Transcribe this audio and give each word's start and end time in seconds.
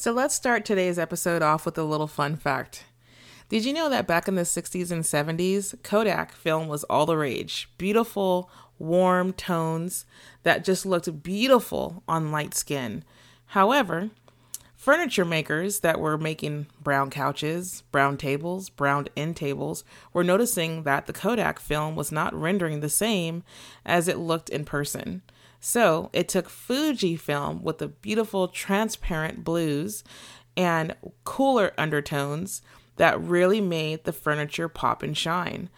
So 0.00 0.12
let's 0.12 0.32
start 0.32 0.64
today's 0.64 0.96
episode 0.96 1.42
off 1.42 1.66
with 1.66 1.76
a 1.76 1.82
little 1.82 2.06
fun 2.06 2.36
fact. 2.36 2.84
Did 3.48 3.64
you 3.64 3.72
know 3.72 3.90
that 3.90 4.06
back 4.06 4.28
in 4.28 4.36
the 4.36 4.42
60s 4.42 4.92
and 4.92 5.02
70s, 5.02 5.74
Kodak 5.82 6.30
film 6.30 6.68
was 6.68 6.84
all 6.84 7.04
the 7.04 7.16
rage? 7.16 7.68
Beautiful, 7.78 8.48
warm 8.78 9.32
tones 9.32 10.06
that 10.44 10.62
just 10.62 10.86
looked 10.86 11.24
beautiful 11.24 12.04
on 12.06 12.30
light 12.30 12.54
skin. 12.54 13.02
However, 13.46 14.10
furniture 14.76 15.24
makers 15.24 15.80
that 15.80 15.98
were 15.98 16.16
making 16.16 16.68
brown 16.80 17.10
couches, 17.10 17.82
brown 17.90 18.18
tables, 18.18 18.70
brown 18.70 19.08
end 19.16 19.34
tables 19.34 19.82
were 20.12 20.22
noticing 20.22 20.84
that 20.84 21.08
the 21.08 21.12
Kodak 21.12 21.58
film 21.58 21.96
was 21.96 22.12
not 22.12 22.32
rendering 22.32 22.78
the 22.78 22.88
same 22.88 23.42
as 23.84 24.06
it 24.06 24.18
looked 24.18 24.48
in 24.48 24.64
person. 24.64 25.22
So 25.60 26.10
it 26.12 26.28
took 26.28 26.48
Fuji 26.48 27.16
film 27.16 27.62
with 27.62 27.78
the 27.78 27.88
beautiful 27.88 28.48
transparent 28.48 29.44
blues 29.44 30.04
and 30.56 30.94
cooler 31.24 31.72
undertones 31.78 32.62
that 32.96 33.20
really 33.20 33.60
made 33.60 34.04
the 34.04 34.12
furniture 34.12 34.68
pop 34.68 35.02
and 35.02 35.16
shine, 35.16 35.70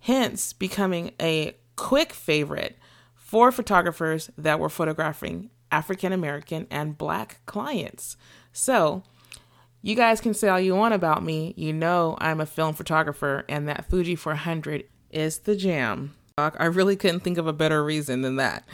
hence 0.00 0.52
becoming 0.52 1.12
a 1.20 1.56
quick 1.76 2.12
favorite 2.12 2.76
for 3.14 3.50
photographers 3.50 4.30
that 4.36 4.60
were 4.60 4.68
photographing 4.68 5.50
African 5.70 6.12
American 6.12 6.66
and 6.70 6.98
black 6.98 7.40
clients. 7.46 8.16
So, 8.52 9.02
you 9.82 9.94
guys 9.94 10.20
can 10.20 10.32
say 10.32 10.48
all 10.48 10.60
you 10.60 10.74
want 10.74 10.94
about 10.94 11.22
me. 11.22 11.52
You 11.56 11.72
know 11.72 12.16
I'm 12.18 12.40
a 12.40 12.46
film 12.46 12.74
photographer, 12.74 13.44
and 13.48 13.68
that 13.68 13.90
Fuji 13.90 14.16
400 14.16 14.84
is 15.10 15.40
the 15.40 15.54
jam. 15.56 16.14
I 16.36 16.64
really 16.64 16.96
couldn't 16.96 17.20
think 17.20 17.38
of 17.38 17.46
a 17.46 17.52
better 17.52 17.84
reason 17.84 18.22
than 18.22 18.34
that. 18.36 18.64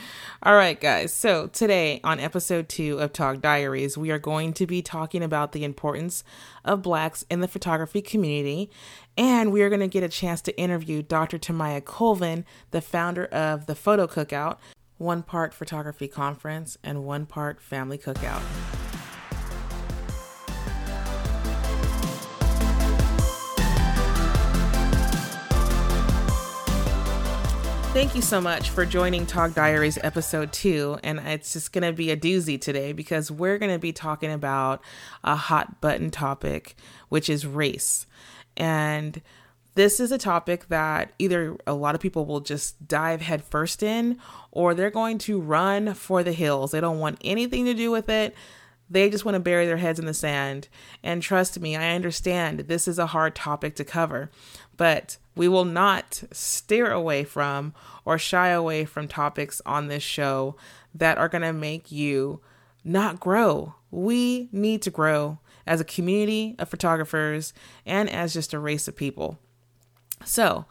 All 0.42 0.54
right, 0.54 0.80
guys. 0.80 1.12
So, 1.12 1.48
today 1.48 2.00
on 2.02 2.18
episode 2.18 2.70
two 2.70 2.98
of 2.98 3.12
Talk 3.12 3.42
Diaries, 3.42 3.98
we 3.98 4.10
are 4.10 4.18
going 4.18 4.54
to 4.54 4.66
be 4.66 4.80
talking 4.80 5.22
about 5.22 5.52
the 5.52 5.62
importance 5.62 6.24
of 6.64 6.80
Blacks 6.80 7.22
in 7.30 7.40
the 7.40 7.48
photography 7.48 8.00
community. 8.00 8.70
And 9.18 9.52
we 9.52 9.60
are 9.60 9.68
going 9.68 9.82
to 9.82 9.88
get 9.88 10.02
a 10.02 10.08
chance 10.08 10.40
to 10.42 10.58
interview 10.58 11.02
Dr. 11.02 11.38
Tomayia 11.38 11.84
Colvin, 11.84 12.46
the 12.70 12.80
founder 12.80 13.26
of 13.26 13.66
the 13.66 13.74
Photo 13.74 14.06
Cookout, 14.06 14.56
one 14.96 15.22
part 15.22 15.52
photography 15.52 16.08
conference 16.08 16.78
and 16.82 17.04
one 17.04 17.26
part 17.26 17.60
family 17.60 17.98
cookout. 17.98 18.40
Thank 27.92 28.14
you 28.14 28.22
so 28.22 28.40
much 28.40 28.70
for 28.70 28.86
joining 28.86 29.26
Talk 29.26 29.52
Diaries 29.52 29.98
episode 30.04 30.52
two. 30.52 31.00
And 31.02 31.18
it's 31.18 31.54
just 31.54 31.72
going 31.72 31.82
to 31.82 31.92
be 31.92 32.12
a 32.12 32.16
doozy 32.16 32.58
today 32.58 32.92
because 32.92 33.32
we're 33.32 33.58
going 33.58 33.72
to 33.72 33.80
be 33.80 33.92
talking 33.92 34.30
about 34.30 34.80
a 35.24 35.34
hot 35.34 35.80
button 35.80 36.12
topic, 36.12 36.76
which 37.08 37.28
is 37.28 37.44
race. 37.44 38.06
And 38.56 39.20
this 39.74 39.98
is 39.98 40.12
a 40.12 40.18
topic 40.18 40.68
that 40.68 41.12
either 41.18 41.56
a 41.66 41.74
lot 41.74 41.96
of 41.96 42.00
people 42.00 42.26
will 42.26 42.38
just 42.38 42.86
dive 42.86 43.22
headfirst 43.22 43.82
in 43.82 44.18
or 44.52 44.72
they're 44.72 44.90
going 44.90 45.18
to 45.18 45.40
run 45.40 45.92
for 45.94 46.22
the 46.22 46.32
hills. 46.32 46.70
They 46.70 46.80
don't 46.80 47.00
want 47.00 47.18
anything 47.24 47.64
to 47.64 47.74
do 47.74 47.90
with 47.90 48.08
it. 48.08 48.36
They 48.88 49.08
just 49.08 49.24
want 49.24 49.36
to 49.36 49.40
bury 49.40 49.66
their 49.66 49.76
heads 49.76 50.00
in 50.00 50.06
the 50.06 50.14
sand. 50.14 50.68
And 51.02 51.22
trust 51.22 51.58
me, 51.60 51.76
I 51.76 51.94
understand 51.94 52.60
this 52.60 52.88
is 52.88 52.98
a 52.98 53.06
hard 53.06 53.36
topic 53.36 53.76
to 53.76 53.84
cover, 53.84 54.30
but 54.80 55.18
we 55.36 55.46
will 55.46 55.66
not 55.66 56.22
steer 56.32 56.90
away 56.90 57.22
from 57.22 57.74
or 58.06 58.16
shy 58.16 58.48
away 58.48 58.86
from 58.86 59.06
topics 59.06 59.60
on 59.66 59.88
this 59.88 60.02
show 60.02 60.56
that 60.94 61.18
are 61.18 61.28
going 61.28 61.42
to 61.42 61.52
make 61.52 61.92
you 61.92 62.40
not 62.82 63.20
grow. 63.20 63.74
We 63.90 64.48
need 64.52 64.80
to 64.80 64.90
grow 64.90 65.38
as 65.66 65.82
a 65.82 65.84
community 65.84 66.56
of 66.58 66.70
photographers 66.70 67.52
and 67.84 68.08
as 68.08 68.32
just 68.32 68.54
a 68.54 68.58
race 68.58 68.88
of 68.88 68.96
people. 68.96 69.38
So, 70.24 70.64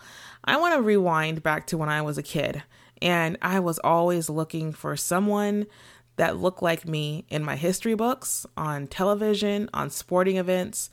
I 0.43 0.57
want 0.57 0.73
to 0.73 0.81
rewind 0.81 1.43
back 1.43 1.67
to 1.67 1.77
when 1.77 1.89
I 1.89 2.01
was 2.01 2.17
a 2.17 2.23
kid 2.23 2.63
and 3.03 3.37
I 3.43 3.59
was 3.59 3.77
always 3.77 4.27
looking 4.27 4.71
for 4.71 4.97
someone 4.97 5.67
that 6.15 6.37
looked 6.37 6.63
like 6.63 6.87
me 6.87 7.25
in 7.29 7.43
my 7.43 7.57
history 7.57 7.93
books, 7.93 8.47
on 8.57 8.87
television, 8.87 9.69
on 9.71 9.91
sporting 9.91 10.37
events, 10.37 10.89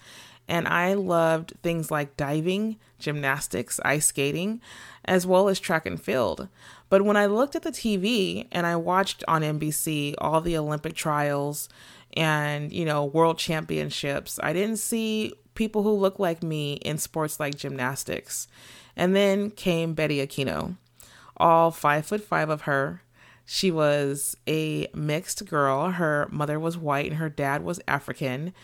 and 0.49 0.69
I 0.69 0.95
loved 0.95 1.55
things 1.63 1.91
like 1.91 2.17
diving, 2.17 2.77
gymnastics, 2.99 3.81
ice 3.85 4.07
skating, 4.07 4.61
as 5.05 5.27
well 5.27 5.49
as 5.49 5.61
track 5.61 5.87
and 5.87 6.01
field. 6.01 6.49
But 6.89 7.03
when 7.03 7.17
I 7.17 7.27
looked 7.27 7.57
at 7.57 7.63
the 7.63 7.73
TV 7.73 8.47
and 8.53 8.67
I 8.67 8.77
watched 8.77 9.25
on 9.27 9.43
NBC 9.43 10.15
all 10.19 10.41
the 10.41 10.57
Olympic 10.57 10.95
trials 10.95 11.69
and, 12.17 12.73
you 12.73 12.85
know, 12.85 13.05
world 13.05 13.39
championships, 13.39 14.39
I 14.43 14.53
didn't 14.53 14.79
see 14.79 15.33
people 15.55 15.83
who 15.83 15.93
looked 15.93 16.21
like 16.21 16.43
me 16.43 16.75
in 16.75 16.99
sports 16.99 17.41
like 17.41 17.57
gymnastics. 17.57 18.47
And 18.97 19.15
then 19.15 19.51
came 19.51 19.95
Betty 19.95 20.25
Okino, 20.27 20.77
all 21.37 21.71
five 21.71 22.07
foot 22.07 22.23
five 22.23 22.49
of 22.49 22.63
her. 22.63 23.03
She 23.45 23.71
was 23.71 24.37
a 24.49 24.89
mixed 24.95 25.47
girl. 25.47 25.91
Her 25.91 26.29
mother 26.31 26.59
was 26.59 26.79
white 26.79 27.07
and 27.07 27.19
her 27.19 27.29
dad 27.29 27.63
was 27.63 27.81
African. 27.87 28.55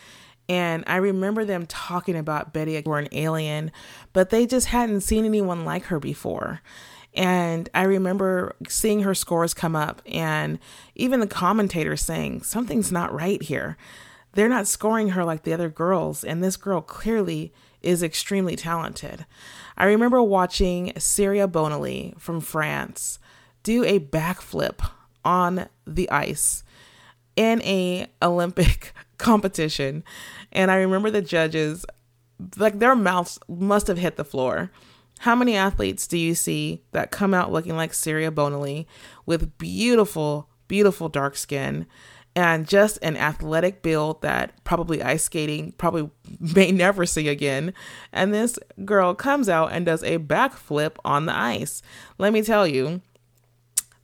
And 0.52 0.84
I 0.86 0.96
remember 0.96 1.46
them 1.46 1.64
talking 1.64 2.14
about 2.14 2.52
Betty 2.52 2.82
were 2.84 2.98
an 2.98 3.08
alien, 3.12 3.72
but 4.12 4.28
they 4.28 4.44
just 4.44 4.66
hadn't 4.66 5.00
seen 5.00 5.24
anyone 5.24 5.64
like 5.64 5.84
her 5.84 5.98
before. 5.98 6.60
And 7.14 7.70
I 7.72 7.84
remember 7.84 8.54
seeing 8.68 9.00
her 9.00 9.14
scores 9.14 9.54
come 9.54 9.74
up, 9.74 10.02
and 10.04 10.58
even 10.94 11.20
the 11.20 11.26
commentators 11.26 12.02
saying, 12.02 12.42
Something's 12.42 12.92
not 12.92 13.14
right 13.14 13.42
here. 13.42 13.78
They're 14.34 14.46
not 14.46 14.66
scoring 14.68 15.10
her 15.10 15.24
like 15.24 15.44
the 15.44 15.54
other 15.54 15.70
girls, 15.70 16.22
and 16.22 16.44
this 16.44 16.58
girl 16.58 16.82
clearly 16.82 17.54
is 17.80 18.02
extremely 18.02 18.54
talented. 18.54 19.24
I 19.78 19.86
remember 19.86 20.22
watching 20.22 20.92
Surya 20.98 21.48
Bonaly 21.48 22.20
from 22.20 22.42
France 22.42 23.18
do 23.62 23.84
a 23.84 23.98
backflip 23.98 24.86
on 25.24 25.70
the 25.86 26.10
ice 26.10 26.62
in 27.36 27.62
a 27.62 28.06
Olympic 28.20 28.92
competition 29.22 30.04
and 30.52 30.70
I 30.70 30.76
remember 30.76 31.10
the 31.10 31.22
judges, 31.22 31.86
like 32.56 32.78
their 32.78 32.94
mouths 32.94 33.38
must 33.48 33.86
have 33.86 33.98
hit 33.98 34.16
the 34.16 34.24
floor. 34.24 34.70
How 35.20 35.34
many 35.34 35.56
athletes 35.56 36.06
do 36.06 36.18
you 36.18 36.34
see 36.34 36.82
that 36.90 37.10
come 37.10 37.32
out 37.32 37.52
looking 37.52 37.76
like 37.76 37.94
Surya 37.94 38.30
Bonaly 38.30 38.86
with 39.24 39.56
beautiful, 39.56 40.48
beautiful 40.66 41.08
dark 41.08 41.36
skin 41.36 41.86
and 42.34 42.66
just 42.66 42.98
an 43.02 43.16
athletic 43.16 43.82
build 43.82 44.22
that 44.22 44.52
probably 44.64 45.02
ice 45.02 45.24
skating 45.24 45.72
probably 45.72 46.10
may 46.40 46.72
never 46.72 47.06
see 47.06 47.28
again. 47.28 47.72
And 48.12 48.32
this 48.32 48.58
girl 48.84 49.14
comes 49.14 49.48
out 49.48 49.72
and 49.72 49.86
does 49.86 50.02
a 50.02 50.18
backflip 50.18 50.96
on 51.04 51.26
the 51.26 51.36
ice. 51.36 51.82
Let 52.18 52.32
me 52.32 52.42
tell 52.42 52.66
you, 52.66 53.00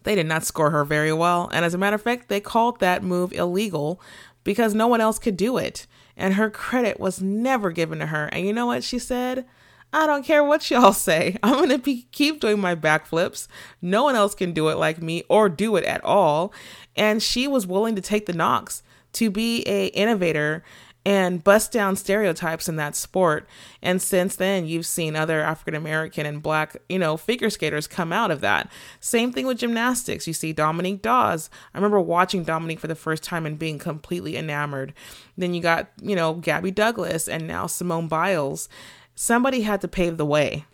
they 0.05 0.15
did 0.15 0.27
not 0.27 0.45
score 0.45 0.71
her 0.71 0.84
very 0.84 1.12
well. 1.12 1.51
And 1.53 1.65
as 1.65 1.75
a 1.75 1.78
matter 1.78 1.97
of 1.97 2.03
fact, 2.03 2.28
they 2.28 2.41
called 2.41 2.81
that 2.81 3.03
move 3.03 3.33
illegal 3.33 4.01
because 4.48 4.75
no 4.75 4.86
one 4.86 5.03
else 5.03 5.19
could 5.19 5.36
do 5.36 5.59
it 5.59 5.86
and 6.16 6.32
her 6.32 6.48
credit 6.48 6.98
was 6.98 7.20
never 7.20 7.70
given 7.70 7.98
to 7.98 8.06
her. 8.06 8.28
And 8.28 8.47
you 8.47 8.54
know 8.54 8.64
what 8.64 8.82
she 8.82 8.98
said? 8.98 9.44
I 9.92 10.06
don't 10.06 10.25
care 10.25 10.42
what 10.42 10.70
y'all 10.70 10.92
say. 10.94 11.36
I'm 11.42 11.56
going 11.56 11.69
to 11.69 11.76
be 11.76 12.06
keep 12.12 12.41
doing 12.41 12.59
my 12.59 12.75
backflips. 12.75 13.47
No 13.82 14.04
one 14.04 14.16
else 14.16 14.34
can 14.34 14.53
do 14.53 14.70
it 14.70 14.78
like 14.78 15.03
me 15.03 15.22
or 15.28 15.50
do 15.50 15.76
it 15.76 15.84
at 15.84 16.03
all. 16.03 16.50
And 16.97 17.22
she 17.22 17.47
was 17.47 17.66
willing 17.66 17.94
to 17.97 18.00
take 18.00 18.25
the 18.25 18.32
knocks 18.32 18.82
to 19.12 19.31
be 19.31 19.64
a 19.66 19.88
innovator 19.88 20.65
and 21.04 21.42
bust 21.42 21.72
down 21.72 21.97
stereotypes 21.97 22.69
in 22.69 22.76
that 22.76 22.94
sport. 22.94 23.48
And 23.82 24.03
since 24.03 24.36
then, 24.36 24.66
you've 24.66 24.86
seen 24.86 25.16
other 25.16 25.41
African 25.41 25.75
American 25.75 26.26
and 26.26 26.42
black, 26.42 26.76
you 26.88 26.98
know, 26.98 27.16
figure 27.16 27.50
skaters 27.50 27.86
come 27.86 28.12
out 28.12 28.31
of 28.31 28.41
that. 28.41 28.70
Same 29.00 29.32
thing 29.32 29.47
with 29.47 29.59
gymnastics. 29.59 30.26
You 30.26 30.32
see 30.32 30.53
Dominique 30.53 31.03
Dawes. 31.03 31.50
I 31.72 31.78
remember 31.78 32.00
watching 32.00 32.44
Dominique 32.44 32.81
for 32.81 32.88
the 32.88 32.94
first 32.94 33.22
time 33.22 33.47
and 33.47 33.59
being 33.59 33.78
completely 33.78 34.36
enamored. 34.36 34.92
Then 35.36 35.54
you 35.54 35.62
got, 35.62 35.89
you 36.03 36.16
know, 36.16 36.34
Gabby 36.34 36.71
Douglas 36.71 37.28
and 37.28 37.47
now 37.47 37.66
Simone 37.66 38.09
Biles. 38.09 38.68
Somebody 39.15 39.62
had 39.62 39.80
to 39.80 39.89
pave 39.89 40.16
the 40.16 40.27
way. 40.27 40.66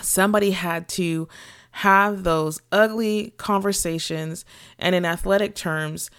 Somebody 0.00 0.52
had 0.52 0.88
to 0.90 1.28
have 1.72 2.22
those 2.22 2.60
ugly 2.70 3.34
conversations 3.36 4.44
and 4.78 4.94
in 4.94 5.04
athletic 5.04 5.54
terms, 5.54 6.10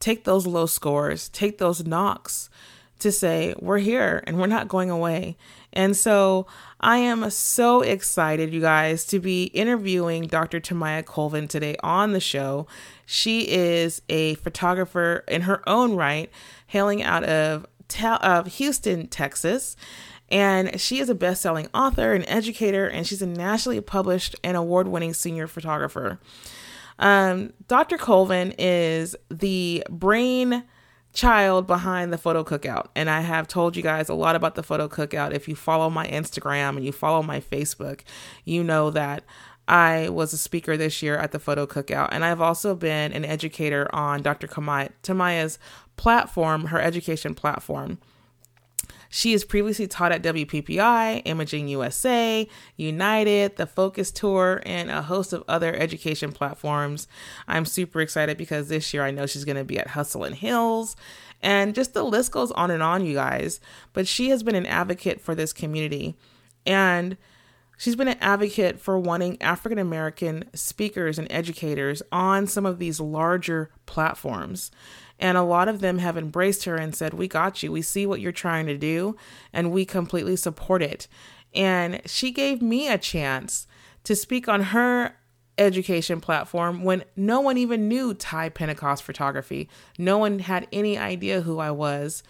take 0.00 0.24
those 0.24 0.46
low 0.46 0.66
scores, 0.66 1.28
take 1.28 1.58
those 1.58 1.86
knocks 1.86 2.50
to 3.00 3.12
say, 3.12 3.54
we're 3.60 3.78
here 3.78 4.22
and 4.26 4.38
we're 4.38 4.46
not 4.46 4.68
going 4.68 4.90
away. 4.90 5.36
And 5.72 5.96
so 5.96 6.46
I 6.80 6.98
am 6.98 7.28
so 7.30 7.82
excited, 7.82 8.52
you 8.52 8.60
guys, 8.60 9.04
to 9.06 9.20
be 9.20 9.44
interviewing 9.46 10.26
Dr. 10.26 10.60
Tomayia 10.60 11.04
Colvin 11.04 11.48
today 11.48 11.76
on 11.82 12.12
the 12.12 12.20
show. 12.20 12.66
She 13.04 13.48
is 13.48 14.00
a 14.08 14.34
photographer 14.36 15.24
in 15.28 15.42
her 15.42 15.66
own 15.68 15.94
right, 15.94 16.30
hailing 16.66 17.02
out 17.02 17.24
of, 17.24 17.66
of 18.02 18.46
Houston, 18.54 19.06
Texas. 19.08 19.76
And 20.28 20.80
she 20.80 20.98
is 20.98 21.08
a 21.08 21.14
best 21.14 21.42
selling 21.42 21.68
author 21.72 22.12
and 22.12 22.24
educator, 22.26 22.86
and 22.86 23.06
she's 23.06 23.22
a 23.22 23.26
nationally 23.26 23.80
published 23.80 24.34
and 24.42 24.56
award 24.56 24.88
winning 24.88 25.14
senior 25.14 25.46
photographer. 25.46 26.18
Um, 26.98 27.52
Dr. 27.68 27.98
Colvin 27.98 28.54
is 28.58 29.14
the 29.30 29.84
brain 29.90 30.64
child 31.16 31.66
behind 31.66 32.12
the 32.12 32.18
photo 32.18 32.44
cookout. 32.44 32.88
And 32.94 33.08
I 33.08 33.22
have 33.22 33.48
told 33.48 33.74
you 33.74 33.82
guys 33.82 34.08
a 34.08 34.14
lot 34.14 34.36
about 34.36 34.54
the 34.54 34.62
photo 34.62 34.86
cookout. 34.86 35.32
If 35.32 35.48
you 35.48 35.56
follow 35.56 35.88
my 35.88 36.06
Instagram 36.06 36.76
and 36.76 36.84
you 36.84 36.92
follow 36.92 37.22
my 37.22 37.40
Facebook, 37.40 38.02
you 38.44 38.62
know 38.62 38.90
that 38.90 39.24
I 39.66 40.10
was 40.10 40.32
a 40.32 40.38
speaker 40.38 40.76
this 40.76 41.02
year 41.02 41.16
at 41.16 41.32
the 41.32 41.40
photo 41.40 41.66
cookout. 41.66 42.10
And 42.12 42.24
I've 42.24 42.42
also 42.42 42.74
been 42.74 43.12
an 43.12 43.24
educator 43.24 43.92
on 43.94 44.22
Dr. 44.22 44.46
Kamaya, 44.46 44.90
Tomayia's 45.02 45.58
platform, 45.96 46.66
her 46.66 46.80
education 46.80 47.34
platform. 47.34 47.98
She 49.08 49.32
has 49.32 49.44
previously 49.44 49.86
taught 49.86 50.12
at 50.12 50.22
WPPI, 50.22 51.22
Imaging 51.24 51.68
USA, 51.68 52.48
United, 52.76 53.56
the 53.56 53.66
Focus 53.66 54.10
Tour, 54.10 54.62
and 54.66 54.90
a 54.90 55.02
host 55.02 55.32
of 55.32 55.44
other 55.48 55.74
education 55.74 56.32
platforms. 56.32 57.08
I'm 57.46 57.64
super 57.64 58.00
excited 58.00 58.36
because 58.36 58.68
this 58.68 58.92
year 58.92 59.04
I 59.04 59.10
know 59.10 59.26
she's 59.26 59.44
going 59.44 59.56
to 59.56 59.64
be 59.64 59.78
at 59.78 59.88
Hustle 59.88 60.24
and 60.24 60.34
Hills. 60.34 60.96
And 61.42 61.74
just 61.74 61.94
the 61.94 62.02
list 62.02 62.32
goes 62.32 62.50
on 62.52 62.70
and 62.70 62.82
on, 62.82 63.04
you 63.04 63.14
guys. 63.14 63.60
But 63.92 64.06
she 64.08 64.30
has 64.30 64.42
been 64.42 64.54
an 64.54 64.66
advocate 64.66 65.20
for 65.20 65.34
this 65.34 65.52
community. 65.52 66.16
And 66.64 67.16
She's 67.78 67.96
been 67.96 68.08
an 68.08 68.18
advocate 68.20 68.80
for 68.80 68.98
wanting 68.98 69.40
African 69.42 69.78
American 69.78 70.44
speakers 70.54 71.18
and 71.18 71.30
educators 71.30 72.02
on 72.10 72.46
some 72.46 72.64
of 72.64 72.78
these 72.78 73.00
larger 73.00 73.70
platforms. 73.84 74.70
And 75.18 75.38
a 75.38 75.42
lot 75.42 75.68
of 75.68 75.80
them 75.80 75.98
have 75.98 76.16
embraced 76.16 76.64
her 76.64 76.76
and 76.76 76.94
said, 76.94 77.14
We 77.14 77.28
got 77.28 77.62
you. 77.62 77.72
We 77.72 77.82
see 77.82 78.06
what 78.06 78.20
you're 78.20 78.32
trying 78.32 78.66
to 78.66 78.76
do, 78.76 79.16
and 79.52 79.72
we 79.72 79.84
completely 79.84 80.36
support 80.36 80.82
it. 80.82 81.08
And 81.54 82.02
she 82.06 82.30
gave 82.30 82.60
me 82.60 82.88
a 82.88 82.98
chance 82.98 83.66
to 84.04 84.14
speak 84.14 84.46
on 84.48 84.62
her 84.62 85.16
education 85.58 86.20
platform 86.20 86.84
when 86.84 87.04
no 87.16 87.40
one 87.40 87.56
even 87.56 87.88
knew 87.88 88.12
Ty 88.14 88.50
Pentecost 88.50 89.02
photography. 89.02 89.68
No 89.98 90.18
one 90.18 90.40
had 90.40 90.68
any 90.72 90.98
idea 90.98 91.40
who 91.40 91.58
I 91.58 91.70
was 91.70 92.22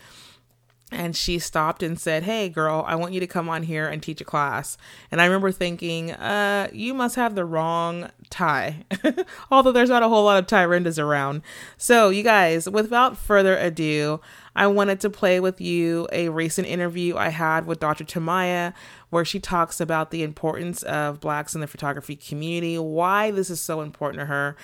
and 0.92 1.16
she 1.16 1.40
stopped 1.40 1.82
and 1.82 1.98
said, 1.98 2.22
Hey, 2.22 2.48
girl, 2.48 2.84
I 2.86 2.94
want 2.94 3.12
you 3.12 3.18
to 3.18 3.26
come 3.26 3.48
on 3.48 3.64
here 3.64 3.88
and 3.88 4.00
teach 4.00 4.20
a 4.20 4.24
class. 4.24 4.78
And 5.10 5.20
I 5.20 5.24
remember 5.24 5.50
thinking, 5.50 6.12
uh, 6.12 6.68
you 6.72 6.94
must 6.94 7.16
have 7.16 7.34
the 7.34 7.44
wrong 7.44 8.10
Ty, 8.30 8.84
although 9.50 9.72
there's 9.72 9.90
not 9.90 10.04
a 10.04 10.08
whole 10.08 10.24
lot 10.24 10.38
of 10.38 10.46
Thai 10.46 10.64
rendas 10.64 11.02
around. 11.02 11.42
So, 11.76 12.10
you 12.10 12.22
guys, 12.22 12.70
without 12.70 13.16
further 13.16 13.56
ado, 13.56 14.20
I 14.54 14.68
wanted 14.68 15.00
to 15.00 15.10
play 15.10 15.40
with 15.40 15.60
you 15.60 16.06
a 16.12 16.28
recent 16.28 16.68
interview 16.68 17.16
I 17.16 17.28
had 17.30 17.66
with 17.66 17.80
Dr. 17.80 18.04
Tomayia, 18.04 18.72
where 19.10 19.24
she 19.24 19.40
talks 19.40 19.80
about 19.80 20.12
the 20.12 20.22
importance 20.22 20.84
of 20.84 21.20
Blacks 21.20 21.54
in 21.54 21.60
the 21.60 21.66
photography 21.66 22.14
community, 22.14 22.78
why 22.78 23.32
this 23.32 23.50
is 23.50 23.60
so 23.60 23.80
important 23.80 24.20
to 24.20 24.26
her, 24.26 24.56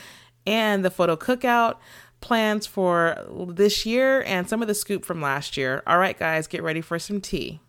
and 0.46 0.84
the 0.84 0.90
photo 0.90 1.16
cookout 1.16 1.76
plans 2.22 2.66
for 2.66 3.16
this 3.48 3.84
year 3.84 4.22
and 4.22 4.48
some 4.48 4.62
of 4.62 4.68
the 4.68 4.74
scoop 4.74 5.04
from 5.04 5.20
last 5.20 5.56
year. 5.56 5.82
All 5.86 5.98
right, 5.98 6.18
guys, 6.18 6.46
get 6.46 6.62
ready 6.62 6.80
for 6.80 6.98
some 6.98 7.20
tea. 7.20 7.60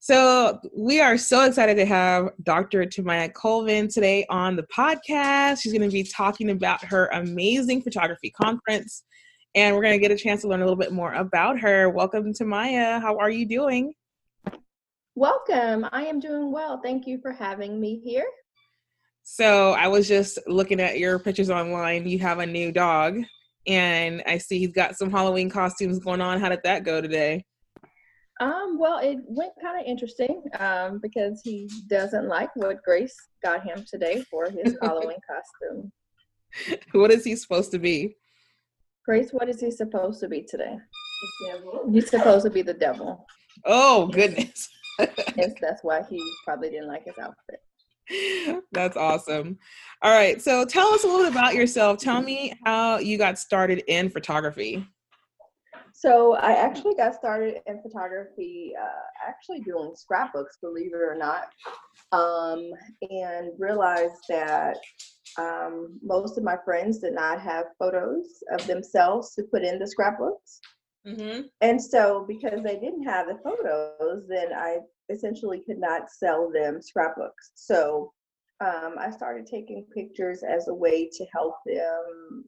So, 0.00 0.60
we 0.76 1.00
are 1.00 1.18
so 1.18 1.44
excited 1.44 1.74
to 1.74 1.84
have 1.84 2.30
Dr. 2.44 2.84
Tomayia 2.84 3.34
Colvin 3.34 3.88
today 3.88 4.24
on 4.30 4.54
the 4.54 4.62
podcast. 4.62 5.60
She's 5.60 5.72
going 5.72 5.82
to 5.82 5.92
be 5.92 6.04
talking 6.04 6.50
about 6.50 6.84
her 6.84 7.06
amazing 7.12 7.82
photography 7.82 8.30
conference, 8.30 9.02
and 9.56 9.74
we're 9.74 9.82
going 9.82 9.98
to 9.98 9.98
get 9.98 10.12
a 10.12 10.16
chance 10.16 10.42
to 10.42 10.48
learn 10.48 10.60
a 10.60 10.64
little 10.64 10.78
bit 10.78 10.92
more 10.92 11.14
about 11.14 11.58
her. 11.58 11.90
Welcome, 11.90 12.32
Tomayia. 12.32 13.02
How 13.02 13.18
are 13.18 13.28
you 13.28 13.44
doing? 13.44 13.92
Welcome. 15.16 15.84
I 15.90 16.04
am 16.04 16.20
doing 16.20 16.52
well. 16.52 16.80
Thank 16.80 17.08
you 17.08 17.18
for 17.20 17.32
having 17.32 17.80
me 17.80 18.00
here. 18.04 18.26
So 19.30 19.72
I 19.72 19.88
was 19.88 20.08
just 20.08 20.38
looking 20.46 20.80
at 20.80 20.98
your 20.98 21.18
pictures 21.18 21.50
online. 21.50 22.08
You 22.08 22.18
have 22.20 22.38
a 22.38 22.46
new 22.46 22.72
dog, 22.72 23.18
and 23.66 24.22
I 24.26 24.38
see 24.38 24.58
he's 24.58 24.72
got 24.72 24.96
some 24.96 25.10
Halloween 25.10 25.50
costumes 25.50 25.98
going 25.98 26.22
on. 26.22 26.40
How 26.40 26.48
did 26.48 26.60
that 26.64 26.82
go 26.82 27.02
today? 27.02 27.44
Um, 28.40 28.78
well, 28.78 28.98
it 29.00 29.18
went 29.26 29.52
kind 29.62 29.78
of 29.78 29.86
interesting 29.86 30.42
um, 30.58 30.98
because 31.02 31.42
he 31.44 31.70
doesn't 31.90 32.26
like 32.26 32.48
what 32.56 32.82
Grace 32.82 33.14
got 33.44 33.62
him 33.62 33.84
today 33.88 34.24
for 34.30 34.46
his 34.46 34.78
Halloween 34.82 35.18
costume. 35.30 35.92
What 36.92 37.10
is 37.10 37.22
he 37.22 37.36
supposed 37.36 37.70
to 37.72 37.78
be? 37.78 38.16
Grace, 39.04 39.28
what 39.32 39.50
is 39.50 39.60
he 39.60 39.70
supposed 39.70 40.20
to 40.20 40.28
be 40.28 40.40
today? 40.40 40.78
He's 41.92 42.08
supposed 42.08 42.46
to 42.46 42.50
be 42.50 42.62
the 42.62 42.74
devil. 42.74 43.26
Oh, 43.66 44.06
goodness. 44.06 44.70
yes, 45.36 45.52
that's 45.60 45.84
why 45.84 46.02
he 46.08 46.18
probably 46.46 46.70
didn't 46.70 46.88
like 46.88 47.04
his 47.04 47.18
outfit. 47.18 47.60
That's 48.72 48.96
awesome. 48.96 49.58
All 50.02 50.12
right. 50.12 50.40
So 50.40 50.64
tell 50.64 50.88
us 50.88 51.04
a 51.04 51.06
little 51.06 51.24
bit 51.24 51.32
about 51.32 51.54
yourself. 51.54 51.98
Tell 51.98 52.22
me 52.22 52.54
how 52.64 52.98
you 52.98 53.18
got 53.18 53.38
started 53.38 53.82
in 53.86 54.10
photography. 54.10 54.86
So 55.92 56.36
I 56.36 56.52
actually 56.52 56.94
got 56.94 57.16
started 57.16 57.56
in 57.66 57.82
photography, 57.82 58.72
uh, 58.80 59.28
actually 59.28 59.60
doing 59.62 59.94
scrapbooks, 59.96 60.58
believe 60.62 60.92
it 60.94 61.02
or 61.02 61.16
not, 61.16 61.48
um, 62.12 62.70
and 63.10 63.50
realized 63.58 64.22
that 64.28 64.76
um, 65.38 65.98
most 66.00 66.38
of 66.38 66.44
my 66.44 66.56
friends 66.64 67.00
did 67.00 67.14
not 67.14 67.40
have 67.40 67.66
photos 67.80 68.26
of 68.52 68.64
themselves 68.68 69.34
to 69.34 69.42
put 69.50 69.64
in 69.64 69.80
the 69.80 69.88
scrapbooks. 69.88 70.60
Mm-hmm. 71.04 71.42
And 71.62 71.82
so, 71.82 72.24
because 72.28 72.62
they 72.62 72.76
didn't 72.76 73.02
have 73.02 73.26
the 73.26 73.40
photos, 73.42 74.28
then 74.28 74.52
I 74.52 74.78
essentially 75.10 75.60
could 75.60 75.78
not 75.78 76.10
sell 76.10 76.50
them 76.50 76.80
scrapbooks. 76.82 77.52
So 77.54 78.12
um, 78.60 78.96
I 78.98 79.10
started 79.10 79.46
taking 79.46 79.86
pictures 79.94 80.42
as 80.42 80.68
a 80.68 80.74
way 80.74 81.08
to 81.12 81.26
help 81.32 81.54
them 81.64 82.44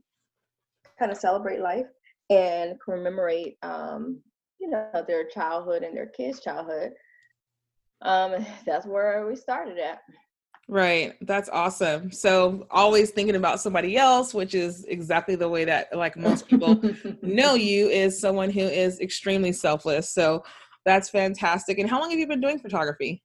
kind 0.99 1.13
of 1.13 1.19
celebrate 1.19 1.61
life 1.61 1.87
and 2.31 2.79
commemorate, 2.85 3.57
um, 3.63 4.21
you 4.61 4.71
know, 4.71 5.05
their 5.07 5.25
childhood 5.25 5.83
and 5.83 5.97
their 5.97 6.07
kids' 6.07 6.41
childhood. 6.41 6.93
Um, 8.03 8.47
that's 8.67 8.87
where 8.87 9.27
we 9.27 9.37
started 9.37 9.79
at. 9.79 10.01
Right. 10.69 11.15
That's 11.23 11.49
awesome. 11.49 12.13
So 12.13 12.67
always 12.71 13.11
thinking 13.11 13.35
about 13.35 13.61
somebody 13.61 13.97
else, 13.97 14.33
which 14.33 14.55
is 14.55 14.85
exactly 14.85 15.35
the 15.35 15.49
way 15.49 15.65
that 15.65 15.89
like 15.97 16.17
most 16.17 16.47
people 16.47 16.81
know 17.23 17.55
you 17.55 17.89
is 17.89 18.21
someone 18.21 18.51
who 18.51 18.61
is 18.61 19.01
extremely 19.01 19.51
selfless. 19.51 20.11
So 20.11 20.45
that's 20.85 21.11
fantastic. 21.11 21.79
And 21.79 21.89
how 21.89 22.01
long 22.01 22.11
have 22.11 22.19
you 22.19 22.27
been 22.27 22.41
doing 22.41 22.59
photography? 22.59 23.23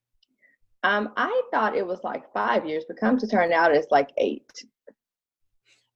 Um, 0.83 1.13
I 1.17 1.41
thought 1.51 1.75
it 1.75 1.85
was 1.85 1.99
like 2.03 2.31
five 2.31 2.65
years, 2.65 2.83
but 2.87 2.97
come 2.97 3.17
to 3.17 3.27
turn 3.27 3.51
out, 3.51 3.73
it's 3.73 3.91
like 3.91 4.11
eight. 4.17 4.51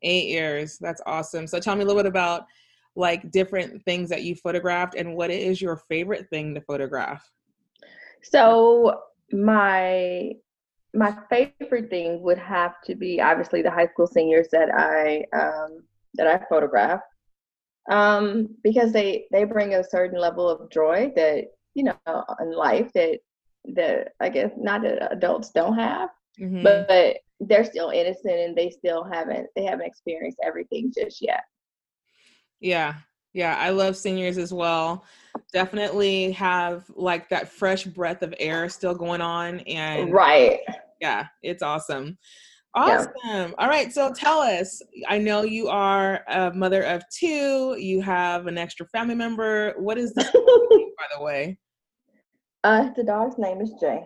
Eight 0.02 0.28
years. 0.30 0.78
That's 0.80 1.02
awesome. 1.06 1.46
So 1.46 1.60
tell 1.60 1.76
me 1.76 1.84
a 1.84 1.86
little 1.86 2.02
bit 2.02 2.10
about 2.10 2.46
like 2.96 3.32
different 3.32 3.84
things 3.84 4.10
that 4.10 4.24
you 4.24 4.36
photographed 4.36 4.96
and 4.96 5.16
what 5.16 5.30
is 5.30 5.62
your 5.62 5.78
favorite 5.90 6.28
thing 6.30 6.56
to 6.56 6.62
photograph? 6.62 7.24
So 8.24 9.02
my 9.32 10.32
my 10.96 11.16
favorite 11.30 11.90
thing 11.92 12.22
would 12.24 12.40
have 12.40 12.82
to 12.86 12.96
be 12.96 13.22
obviously 13.22 13.62
the 13.62 13.70
high 13.70 13.88
school 13.88 14.08
seniors 14.08 14.48
that 14.52 14.70
I 14.74 15.24
um, 15.38 15.84
that 16.16 16.28
I 16.28 16.44
photograph 16.50 17.02
um, 17.90 18.50
because 18.64 18.92
they 18.92 19.26
they 19.32 19.44
bring 19.44 19.74
a 19.74 19.84
certain 19.84 20.20
level 20.20 20.50
of 20.50 20.70
joy 20.70 21.12
that 21.16 21.46
you 21.74 21.84
know 21.84 22.24
in 22.40 22.52
life 22.52 22.92
that 22.94 23.20
that 23.76 24.10
I 24.20 24.30
guess 24.30 24.52
not 24.58 24.84
that 24.84 25.12
adults 25.12 25.52
don't 25.52 25.76
have, 25.76 26.10
mm-hmm. 26.40 26.64
but, 26.64 26.88
but 26.88 27.18
they're 27.42 27.64
still 27.64 27.90
innocent 27.90 28.40
and 28.40 28.56
they 28.56 28.70
still 28.70 29.04
haven't 29.04 29.48
they 29.56 29.64
haven't 29.64 29.86
experienced 29.86 30.40
everything 30.44 30.92
just 30.96 31.22
yet. 31.22 31.42
Yeah, 32.60 32.96
yeah, 33.34 33.56
I 33.58 33.70
love 33.70 33.96
seniors 33.96 34.38
as 34.38 34.54
well. 34.54 35.06
Definitely 35.54 36.32
have 36.34 36.86
like 36.96 37.30
that 37.30 37.50
fresh 37.50 37.86
breath 37.86 38.22
of 38.22 38.34
air 38.40 38.70
still 38.70 38.96
going 38.96 39.22
on, 39.22 39.60
and 39.62 40.12
right. 40.12 40.60
Yeah, 41.00 41.28
it's 41.42 41.64
awesome. 41.64 42.18
Awesome. 42.76 43.12
Yeah. 43.26 43.52
All 43.58 43.68
right. 43.68 43.92
So 43.92 44.14
tell 44.14 44.40
us, 44.40 44.82
I 45.08 45.18
know 45.18 45.44
you 45.44 45.68
are 45.68 46.24
a 46.28 46.54
mother 46.54 46.84
of 46.84 47.04
two, 47.10 47.76
you 47.80 48.02
have 48.02 48.48
an 48.48 48.58
extra 48.58 48.86
family 48.88 49.16
member. 49.16 49.74
What 49.78 49.98
is 49.98 50.14
this, 50.14 50.26
by 50.34 51.06
the 51.16 51.24
way? 51.24 51.58
Uh, 52.64 52.90
the 52.96 53.04
dog's 53.04 53.38
name 53.38 53.62
is 53.62 53.74
Jay. 53.80 54.04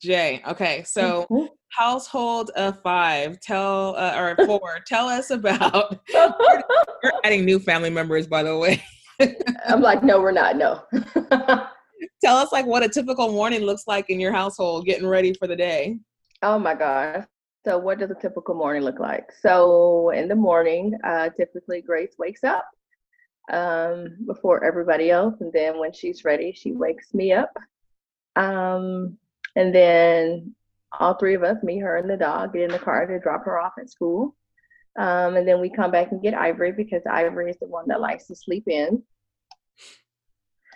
Jay. 0.00 0.42
Okay. 0.48 0.84
So 0.84 1.26
mm-hmm. 1.30 1.46
household 1.70 2.50
of 2.56 2.80
five, 2.82 3.40
tell, 3.40 3.94
uh, 3.96 4.14
or 4.16 4.46
four, 4.46 4.78
tell 4.86 5.08
us 5.08 5.30
about, 5.30 6.00
we're 6.14 7.12
adding 7.24 7.44
new 7.44 7.58
family 7.58 7.90
members, 7.90 8.26
by 8.26 8.42
the 8.42 8.56
way. 8.56 8.82
I'm 9.66 9.82
like, 9.82 10.02
no, 10.02 10.20
we're 10.20 10.30
not. 10.30 10.56
No. 10.56 10.82
tell 12.24 12.36
us 12.36 12.52
like 12.52 12.64
what 12.64 12.84
a 12.84 12.88
typical 12.88 13.32
morning 13.32 13.62
looks 13.62 13.82
like 13.86 14.08
in 14.08 14.20
your 14.20 14.32
household 14.32 14.86
getting 14.86 15.06
ready 15.06 15.34
for 15.34 15.46
the 15.46 15.56
day. 15.56 15.98
Oh 16.40 16.58
my 16.58 16.74
gosh. 16.74 17.24
So, 17.64 17.78
what 17.78 17.98
does 17.98 18.10
a 18.10 18.14
typical 18.14 18.54
morning 18.54 18.82
look 18.82 19.00
like? 19.00 19.32
So, 19.40 20.10
in 20.10 20.28
the 20.28 20.36
morning, 20.36 20.94
uh, 21.04 21.30
typically 21.30 21.82
Grace 21.82 22.14
wakes 22.18 22.44
up 22.44 22.68
um, 23.50 24.16
before 24.26 24.64
everybody 24.64 25.10
else, 25.10 25.34
and 25.40 25.52
then 25.52 25.78
when 25.78 25.92
she's 25.92 26.24
ready, 26.24 26.52
she 26.52 26.72
wakes 26.72 27.12
me 27.14 27.32
up. 27.32 27.56
Um, 28.36 29.18
and 29.56 29.74
then 29.74 30.54
all 30.98 31.14
three 31.14 31.34
of 31.34 31.42
us, 31.42 31.62
me, 31.62 31.78
her, 31.78 31.96
and 31.96 32.08
the 32.08 32.16
dog, 32.16 32.52
get 32.52 32.62
in 32.62 32.70
the 32.70 32.78
car 32.78 33.06
to 33.06 33.18
drop 33.18 33.44
her 33.44 33.58
off 33.60 33.72
at 33.78 33.90
school. 33.90 34.34
Um, 34.98 35.36
and 35.36 35.46
then 35.46 35.60
we 35.60 35.70
come 35.70 35.90
back 35.90 36.10
and 36.10 36.22
get 36.22 36.34
Ivory 36.34 36.72
because 36.72 37.02
Ivory 37.10 37.50
is 37.50 37.58
the 37.58 37.68
one 37.68 37.86
that 37.88 38.00
likes 38.00 38.26
to 38.26 38.34
sleep 38.34 38.64
in. 38.66 39.02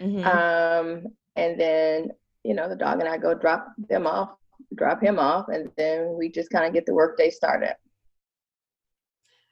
Mm-hmm. 0.01 0.25
Um, 0.25 1.07
and 1.37 1.61
then, 1.61 2.11
you 2.45 2.55
know, 2.55 2.69
the 2.69 2.77
dog 2.77 3.01
and 3.01 3.09
I 3.09 3.19
go 3.19 3.35
drop 3.35 3.73
them 3.77 4.07
off, 4.07 4.31
drop 4.75 5.03
him 5.03 5.19
off, 5.19 5.49
and 5.49 5.71
then 5.77 6.17
we 6.19 6.31
just 6.31 6.51
kind 6.51 6.67
of 6.67 6.73
get 6.73 6.87
the 6.87 6.95
workday 6.95 7.31
started. 7.31 7.75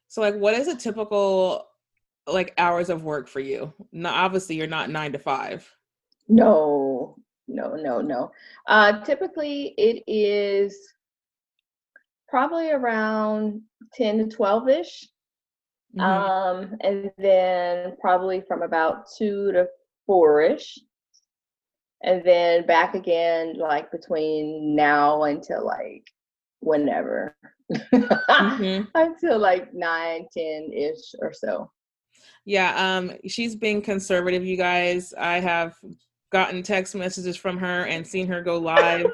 So, 0.09 0.21
like, 0.21 0.35
what 0.35 0.55
is 0.55 0.69
a 0.69 0.77
typical 0.77 1.67
like 2.27 2.53
hours 2.59 2.91
of 2.91 3.05
work 3.05 3.29
for 3.29 3.41
you? 3.41 3.73
Now, 3.93 4.15
obviously, 4.15 4.57
you're 4.57 4.67
not 4.67 4.91
nine 4.91 5.13
to 5.13 5.19
five. 5.19 5.69
No, 6.29 7.17
no, 7.49 7.75
no, 7.75 8.01
no. 8.01 8.33
Uh, 8.67 9.05
typically, 9.05 9.75
it 9.77 10.05
is 10.07 10.77
probably 12.29 12.71
around 12.71 13.63
10 13.95 14.19
to 14.31 14.37
12 14.37 14.69
ish. 14.69 15.09
Mm-hmm. 15.97 16.01
Um, 16.01 16.77
and 16.81 17.11
then 17.19 17.97
probably 18.01 18.43
from 18.47 18.63
about 18.63 19.07
two 19.19 19.51
to 19.53 19.67
four 20.07 20.41
ish. 20.41 20.79
And 22.03 22.23
then 22.25 22.67
back 22.67 22.95
again, 22.95 23.57
like 23.59 23.91
between 23.91 24.75
now 24.75 25.25
until 25.25 25.65
like 25.65 26.07
whenever. 26.61 27.37
mm-hmm. 27.73 28.83
Until 28.95 29.39
like 29.39 29.73
nine, 29.73 30.27
10 30.37 30.71
ish 30.73 31.15
or 31.21 31.33
so. 31.33 31.71
Yeah, 32.45 32.75
um, 32.77 33.13
she's 33.29 33.55
being 33.55 33.81
conservative, 33.81 34.45
you 34.45 34.57
guys. 34.57 35.15
I 35.17 35.39
have 35.41 35.75
gotten 36.33 36.63
text 36.63 36.95
messages 36.95 37.37
from 37.37 37.59
her 37.59 37.87
and 37.87 38.07
seen 38.07 38.27
her 38.27 38.43
go 38.43 38.59
live 38.59 39.07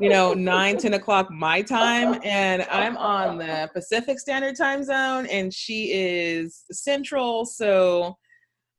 you 0.00 0.08
know, 0.08 0.34
9, 0.34 0.78
10 0.78 0.94
o'clock 0.94 1.30
my 1.30 1.62
time. 1.62 2.20
And 2.24 2.62
I'm 2.70 2.96
on 2.96 3.38
the 3.38 3.70
Pacific 3.72 4.18
Standard 4.18 4.56
Time 4.56 4.82
Zone 4.82 5.26
and 5.26 5.52
she 5.52 5.92
is 5.92 6.64
Central. 6.70 7.44
So 7.44 8.16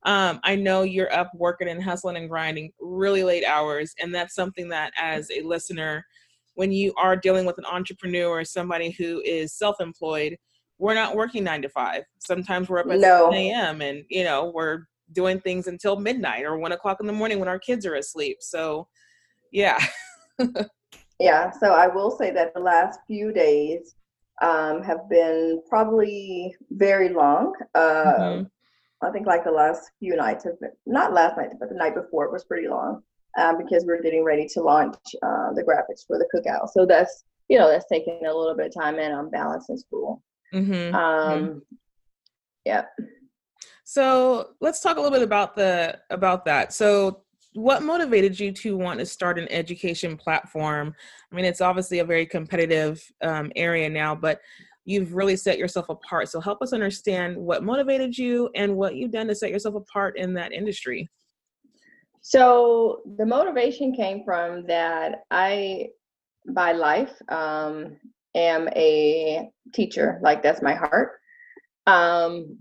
um, 0.05 0.39
I 0.43 0.55
know 0.55 0.83
you're 0.83 1.13
up 1.13 1.31
working 1.35 1.67
and 1.67 1.83
hustling 1.83 2.17
and 2.17 2.29
grinding 2.29 2.71
really 2.79 3.24
late 3.24 3.43
hours. 3.43 3.93
And 4.01 4.13
that's 4.13 4.35
something 4.35 4.69
that, 4.69 4.93
as 4.97 5.29
a 5.31 5.41
listener, 5.41 6.05
when 6.53 6.71
you 6.71 6.93
are 6.97 7.15
dealing 7.15 7.45
with 7.45 7.57
an 7.57 7.65
entrepreneur 7.65 8.27
or 8.27 8.45
somebody 8.45 8.91
who 8.91 9.21
is 9.25 9.53
self 9.53 9.81
employed, 9.81 10.38
we're 10.77 10.93
not 10.93 11.15
working 11.15 11.43
nine 11.43 11.62
to 11.63 11.69
five. 11.69 12.03
Sometimes 12.19 12.69
we're 12.69 12.79
up 12.79 12.88
at 12.88 13.00
no. 13.00 13.31
7 13.31 13.33
a.m. 13.33 13.81
and, 13.81 14.03
you 14.09 14.24
know, 14.24 14.51
we're 14.53 14.83
doing 15.12 15.39
things 15.39 15.67
until 15.67 16.00
midnight 16.00 16.45
or 16.45 16.57
one 16.57 16.71
o'clock 16.71 16.97
in 17.00 17.07
the 17.07 17.13
morning 17.13 17.39
when 17.39 17.47
our 17.47 17.59
kids 17.59 17.85
are 17.85 17.95
asleep. 17.95 18.38
So, 18.41 18.88
yeah. 19.51 19.79
Yeah, 21.19 21.51
so 21.51 21.74
I 21.74 21.88
will 21.88 22.12
say 22.12 22.31
that 22.31 22.53
the 22.53 22.59
last 22.59 23.00
few 23.07 23.31
days 23.31 23.95
um, 24.41 24.83
have 24.83 25.09
been 25.09 25.62
probably 25.69 26.55
very 26.71 27.09
long. 27.09 27.53
Uh, 27.74 28.03
mm-hmm. 28.19 28.43
I 29.05 29.12
think 29.12 29.27
like 29.27 29.43
the 29.43 29.51
last 29.51 29.91
few 30.00 30.15
nights 30.15 30.43
have 30.43 30.59
been, 30.59 30.71
not 30.85 31.13
last 31.13 31.38
night, 31.38 31.51
but 31.59 31.69
the 31.69 31.75
night 31.75 31.95
before 31.95 32.25
it 32.25 32.31
was 32.31 32.43
pretty 32.43 32.67
long 32.67 33.03
um, 33.38 33.57
because 33.57 33.85
we're 33.85 34.01
getting 34.01 34.24
ready 34.24 34.47
to 34.53 34.62
launch 34.62 34.95
uh, 35.21 35.53
the 35.53 35.63
graphics 35.63 36.05
for 36.05 36.17
the 36.17 36.27
cookout. 36.33 36.69
So 36.69 36.85
that's, 36.85 37.24
you 37.47 37.57
know, 37.57 37.69
that's 37.69 37.88
taking 37.88 38.25
a 38.25 38.33
little 38.33 38.55
bit 38.55 38.67
of 38.67 38.74
time 38.74 39.00
and 39.00 39.13
I'm 39.13 39.29
balancing 39.29 39.77
school. 39.77 40.24
Mm-hmm. 40.53 40.95
Um, 40.95 41.39
mm-hmm. 41.39 41.57
Yeah. 42.65 42.85
So 43.83 44.50
let's 44.62 44.81
talk 44.81 44.97
a 44.97 45.00
little 45.00 45.15
bit 45.15 45.24
about 45.24 45.55
the 45.55 46.00
about 46.09 46.45
that. 46.45 46.74
So 46.74 47.21
what 47.53 47.83
motivated 47.83 48.38
you 48.39 48.51
to 48.51 48.75
want 48.75 49.00
to 49.00 49.05
start 49.05 49.39
an 49.39 49.47
education 49.50 50.17
platform? 50.17 50.93
I 51.31 51.35
mean, 51.35 51.45
it's 51.45 51.62
obviously 51.62 52.00
a 52.00 52.05
very 52.05 52.25
competitive 52.25 53.01
um, 53.21 53.51
area 53.55 53.89
now, 53.89 54.15
but 54.15 54.41
you've 54.85 55.13
really 55.13 55.35
set 55.35 55.57
yourself 55.57 55.89
apart. 55.89 56.29
So 56.29 56.39
help 56.39 56.61
us 56.61 56.73
understand 56.73 57.35
what 57.35 57.63
motivated 57.63 58.17
you 58.17 58.49
and 58.55 58.75
what 58.75 58.95
you've 58.95 59.11
done 59.11 59.27
to 59.27 59.35
set 59.35 59.49
yourself 59.49 59.75
apart 59.75 60.17
in 60.17 60.33
that 60.35 60.53
industry. 60.53 61.09
So 62.21 63.01
the 63.17 63.25
motivation 63.25 63.93
came 63.93 64.23
from 64.23 64.65
that 64.67 65.23
I, 65.31 65.89
by 66.47 66.71
life, 66.71 67.13
um, 67.29 67.97
am 68.35 68.67
a 68.75 69.49
teacher. 69.73 70.19
Like 70.21 70.43
that's 70.43 70.61
my 70.61 70.73
heart. 70.73 71.13
Um, 71.87 72.59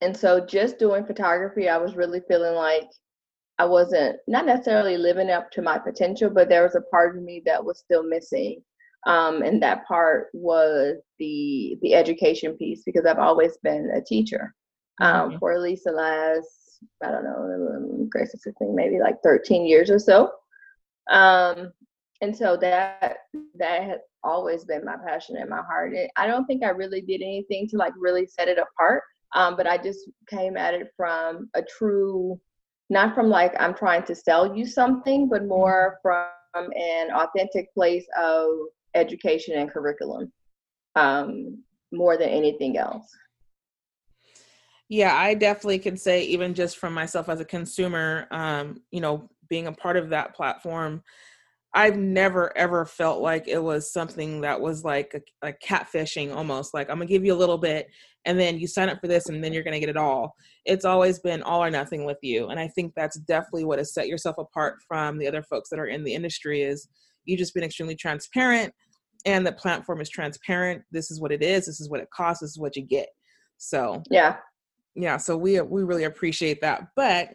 and 0.00 0.16
so 0.16 0.44
just 0.44 0.78
doing 0.78 1.06
photography, 1.06 1.68
I 1.68 1.78
was 1.78 1.96
really 1.96 2.20
feeling 2.28 2.54
like 2.54 2.88
I 3.58 3.64
wasn't 3.64 4.16
not 4.26 4.46
necessarily 4.46 4.96
living 4.96 5.30
up 5.30 5.50
to 5.52 5.62
my 5.62 5.78
potential, 5.78 6.28
but 6.28 6.48
there 6.48 6.62
was 6.62 6.74
a 6.74 6.82
part 6.90 7.16
of 7.16 7.22
me 7.22 7.42
that 7.46 7.64
was 7.64 7.78
still 7.78 8.02
missing. 8.02 8.62
Um, 9.06 9.42
and 9.42 9.62
that 9.62 9.86
part 9.86 10.28
was 10.32 10.96
the 11.18 11.78
the 11.82 11.94
education 11.94 12.56
piece 12.56 12.82
because 12.84 13.04
I've 13.04 13.18
always 13.18 13.56
been 13.62 13.90
a 13.94 14.00
teacher 14.00 14.54
um, 15.00 15.30
mm-hmm. 15.30 15.38
for 15.38 15.52
at 15.52 15.60
least 15.60 15.84
the 15.84 15.92
last 15.92 16.64
I 17.02 17.10
don't 17.10 17.24
know, 17.24 18.06
Grace 18.10 18.34
assisting 18.34 18.74
maybe 18.74 18.98
like 19.00 19.16
13 19.22 19.66
years 19.66 19.90
or 19.90 19.98
so. 19.98 20.30
Um, 21.10 21.72
and 22.20 22.36
so 22.36 22.56
that 22.58 23.18
that 23.58 23.82
has 23.82 24.00
always 24.22 24.64
been 24.64 24.84
my 24.84 24.96
passion 25.06 25.36
and 25.36 25.50
my 25.50 25.62
heart. 25.62 25.94
It, 25.94 26.10
I 26.16 26.26
don't 26.26 26.46
think 26.46 26.62
I 26.62 26.70
really 26.70 27.00
did 27.00 27.20
anything 27.20 27.68
to 27.68 27.76
like 27.76 27.92
really 27.98 28.26
set 28.26 28.48
it 28.48 28.58
apart, 28.58 29.02
um, 29.34 29.56
but 29.56 29.66
I 29.66 29.76
just 29.76 30.08
came 30.28 30.56
at 30.56 30.74
it 30.74 30.92
from 30.96 31.50
a 31.54 31.62
true 31.62 32.40
not 32.90 33.14
from 33.14 33.28
like 33.28 33.54
I'm 33.58 33.74
trying 33.74 34.04
to 34.04 34.14
sell 34.14 34.56
you 34.56 34.66
something, 34.66 35.28
but 35.28 35.46
more 35.46 35.98
from 36.02 36.28
an 36.54 37.10
authentic 37.10 37.72
place 37.74 38.06
of 38.18 38.48
education 38.94 39.56
and 39.56 39.70
curriculum 39.70 40.32
um, 40.96 41.62
more 41.92 42.16
than 42.16 42.28
anything 42.28 42.78
else. 42.78 43.06
Yeah, 44.88 45.14
I 45.14 45.34
definitely 45.34 45.78
can 45.78 45.96
say, 45.96 46.24
even 46.24 46.54
just 46.54 46.76
from 46.76 46.92
myself 46.92 47.28
as 47.28 47.40
a 47.40 47.44
consumer, 47.44 48.26
um, 48.30 48.82
you 48.90 49.00
know, 49.00 49.28
being 49.48 49.66
a 49.66 49.72
part 49.72 49.96
of 49.96 50.10
that 50.10 50.34
platform, 50.34 51.02
I've 51.72 51.96
never 51.96 52.56
ever 52.56 52.84
felt 52.84 53.20
like 53.20 53.48
it 53.48 53.62
was 53.62 53.92
something 53.92 54.42
that 54.42 54.60
was 54.60 54.84
like 54.84 55.20
a, 55.42 55.48
a 55.48 55.52
catfishing 55.52 56.34
almost. 56.34 56.74
Like 56.74 56.88
I'm 56.88 56.98
gonna 56.98 57.06
give 57.06 57.24
you 57.24 57.34
a 57.34 57.36
little 57.36 57.58
bit, 57.58 57.88
and 58.24 58.38
then 58.38 58.58
you 58.58 58.66
sign 58.66 58.88
up 58.88 59.00
for 59.00 59.08
this 59.08 59.28
and 59.28 59.42
then 59.42 59.52
you're 59.52 59.62
to 59.62 59.80
get 59.80 59.88
it 59.88 59.96
all. 59.96 60.34
It's 60.64 60.84
always 60.84 61.18
been 61.18 61.42
all 61.42 61.62
or 61.62 61.70
nothing 61.70 62.04
with 62.04 62.18
you. 62.22 62.48
And 62.48 62.58
I 62.58 62.68
think 62.68 62.92
that's 62.94 63.18
definitely 63.18 63.64
what 63.64 63.78
has 63.78 63.92
set 63.92 64.08
yourself 64.08 64.36
apart 64.38 64.76
from 64.86 65.18
the 65.18 65.26
other 65.26 65.42
folks 65.42 65.68
that 65.70 65.78
are 65.78 65.86
in 65.86 66.04
the 66.04 66.14
industry 66.14 66.62
is 66.62 66.88
you've 67.24 67.38
just 67.38 67.54
been 67.54 67.64
extremely 67.64 67.96
transparent 67.96 68.72
and 69.24 69.46
the 69.46 69.52
platform 69.52 70.00
is 70.00 70.10
transparent. 70.10 70.82
This 70.90 71.10
is 71.10 71.20
what 71.20 71.32
it 71.32 71.42
is. 71.42 71.66
This 71.66 71.80
is 71.80 71.88
what 71.88 72.00
it 72.00 72.08
costs. 72.14 72.42
This 72.42 72.50
is 72.50 72.58
what 72.58 72.76
you 72.76 72.82
get. 72.82 73.08
So 73.58 74.02
yeah. 74.10 74.36
Yeah. 74.94 75.16
So 75.16 75.36
we, 75.36 75.60
we 75.60 75.82
really 75.82 76.04
appreciate 76.04 76.60
that. 76.60 76.88
But 76.94 77.30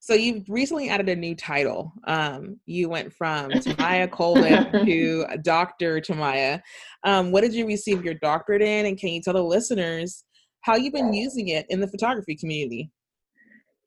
so 0.00 0.14
you've 0.14 0.44
recently 0.48 0.88
added 0.88 1.08
a 1.08 1.16
new 1.16 1.34
title. 1.34 1.92
Um, 2.06 2.60
you 2.66 2.88
went 2.88 3.12
from 3.12 3.50
Tomayia 3.50 4.10
Colvin 4.10 4.86
to 4.86 5.26
Dr. 5.42 6.00
Tomayia. 6.00 6.60
Um, 7.04 7.32
what 7.32 7.42
did 7.42 7.54
you 7.54 7.66
receive 7.66 8.04
your 8.04 8.14
doctorate 8.14 8.62
in? 8.62 8.86
And 8.86 8.98
can 8.98 9.10
you 9.10 9.20
tell 9.20 9.34
the 9.34 9.42
listeners 9.42 10.24
how 10.62 10.76
you've 10.76 10.92
been 10.92 11.12
using 11.12 11.48
it 11.48 11.66
in 11.68 11.80
the 11.80 11.88
photography 11.88 12.36
community? 12.36 12.90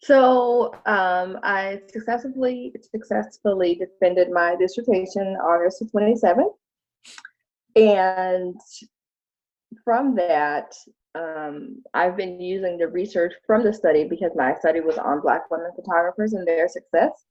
So 0.03 0.74
um, 0.88 1.38
I 1.43 1.79
successfully 1.88 2.74
successfully 2.91 3.75
defended 3.75 4.31
my 4.31 4.55
dissertation 4.55 5.38
August 5.38 5.81
of 5.81 5.91
27. 5.91 6.50
And 7.75 8.59
from 9.83 10.15
that, 10.15 10.73
um, 11.15 11.81
I've 11.93 12.15
been 12.15 12.39
using 12.39 12.77
the 12.77 12.87
research 12.87 13.33
from 13.45 13.63
the 13.63 13.73
study 13.73 14.05
because 14.05 14.31
my 14.35 14.55
study 14.55 14.79
was 14.79 14.97
on 14.97 15.21
Black 15.21 15.49
women 15.51 15.71
photographers 15.75 16.33
and 16.33 16.47
their 16.47 16.67
success. 16.67 17.25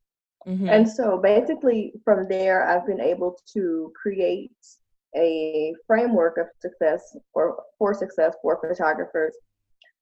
Mm-hmm. 0.46 0.68
And 0.68 0.88
so 0.88 1.18
basically, 1.18 1.92
from 2.04 2.28
there, 2.28 2.66
I've 2.66 2.86
been 2.86 3.00
able 3.00 3.38
to 3.52 3.92
create 4.00 4.52
a 5.16 5.74
framework 5.86 6.38
of 6.38 6.46
success 6.60 7.16
or 7.34 7.62
for 7.78 7.94
success 7.94 8.34
for 8.42 8.58
photographers 8.60 9.34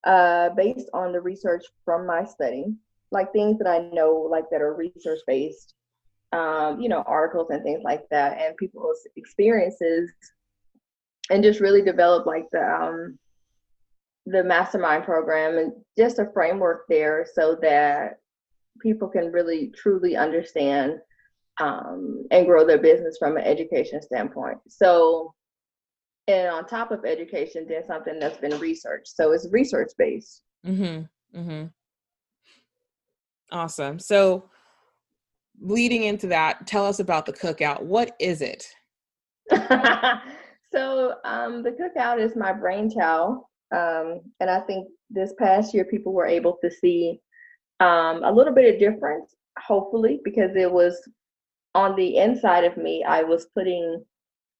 uh, 0.04 0.50
based 0.50 0.88
on 0.92 1.12
the 1.12 1.20
research 1.20 1.64
from 1.84 2.06
my 2.06 2.24
study, 2.24 2.66
like 3.10 3.32
things 3.32 3.58
that 3.58 3.66
I 3.66 3.88
know, 3.92 4.28
like 4.30 4.44
that 4.50 4.60
are 4.60 4.74
research 4.74 5.20
based, 5.26 5.74
um, 6.32 6.80
you 6.80 6.88
know, 6.88 7.02
articles 7.06 7.48
and 7.50 7.62
things 7.62 7.80
like 7.84 8.02
that, 8.10 8.40
and 8.40 8.56
people's 8.56 9.00
experiences, 9.16 10.10
and 11.30 11.42
just 11.42 11.60
really 11.60 11.82
develop 11.82 12.26
like 12.26 12.46
the 12.52 12.62
um, 12.62 13.18
the 14.26 14.44
mastermind 14.44 15.04
program 15.04 15.58
and 15.58 15.72
just 15.96 16.18
a 16.18 16.30
framework 16.32 16.84
there 16.88 17.26
so 17.32 17.56
that 17.62 18.18
people 18.80 19.08
can 19.08 19.32
really 19.32 19.72
truly 19.76 20.16
understand 20.16 20.98
um, 21.60 22.26
and 22.30 22.46
grow 22.46 22.64
their 22.66 22.78
business 22.78 23.16
from 23.18 23.36
an 23.36 23.44
education 23.44 24.00
standpoint. 24.00 24.58
So, 24.68 25.34
and 26.28 26.48
on 26.48 26.66
top 26.66 26.92
of 26.92 27.04
education, 27.04 27.66
then 27.68 27.82
something 27.86 28.18
that's 28.18 28.38
been 28.38 28.58
researched. 28.60 29.08
So 29.08 29.32
it's 29.32 29.48
research 29.50 29.90
based. 29.98 30.42
Mm-hmm. 30.66 31.40
Mm-hmm. 31.40 31.64
Awesome. 33.50 33.98
So, 33.98 34.50
leading 35.60 36.04
into 36.04 36.26
that, 36.28 36.66
tell 36.66 36.86
us 36.86 37.00
about 37.00 37.26
the 37.26 37.32
cookout. 37.32 37.82
What 37.82 38.14
is 38.20 38.42
it? 38.42 38.66
so, 40.72 41.14
um, 41.24 41.62
the 41.62 41.70
cookout 41.70 42.20
is 42.20 42.36
my 42.36 42.52
brainchild 42.52 43.44
Um, 43.74 44.20
and 44.40 44.50
I 44.50 44.60
think 44.60 44.88
this 45.10 45.32
past 45.38 45.74
year, 45.74 45.84
people 45.84 46.12
were 46.12 46.26
able 46.26 46.58
to 46.62 46.70
see 46.70 47.20
um, 47.80 48.24
a 48.24 48.32
little 48.32 48.54
bit 48.54 48.72
of 48.74 48.80
difference, 48.80 49.34
hopefully, 49.58 50.20
because 50.24 50.54
it 50.56 50.70
was 50.70 51.00
on 51.74 51.94
the 51.96 52.16
inside 52.18 52.64
of 52.64 52.76
me, 52.76 53.04
I 53.04 53.22
was 53.22 53.46
putting 53.54 54.04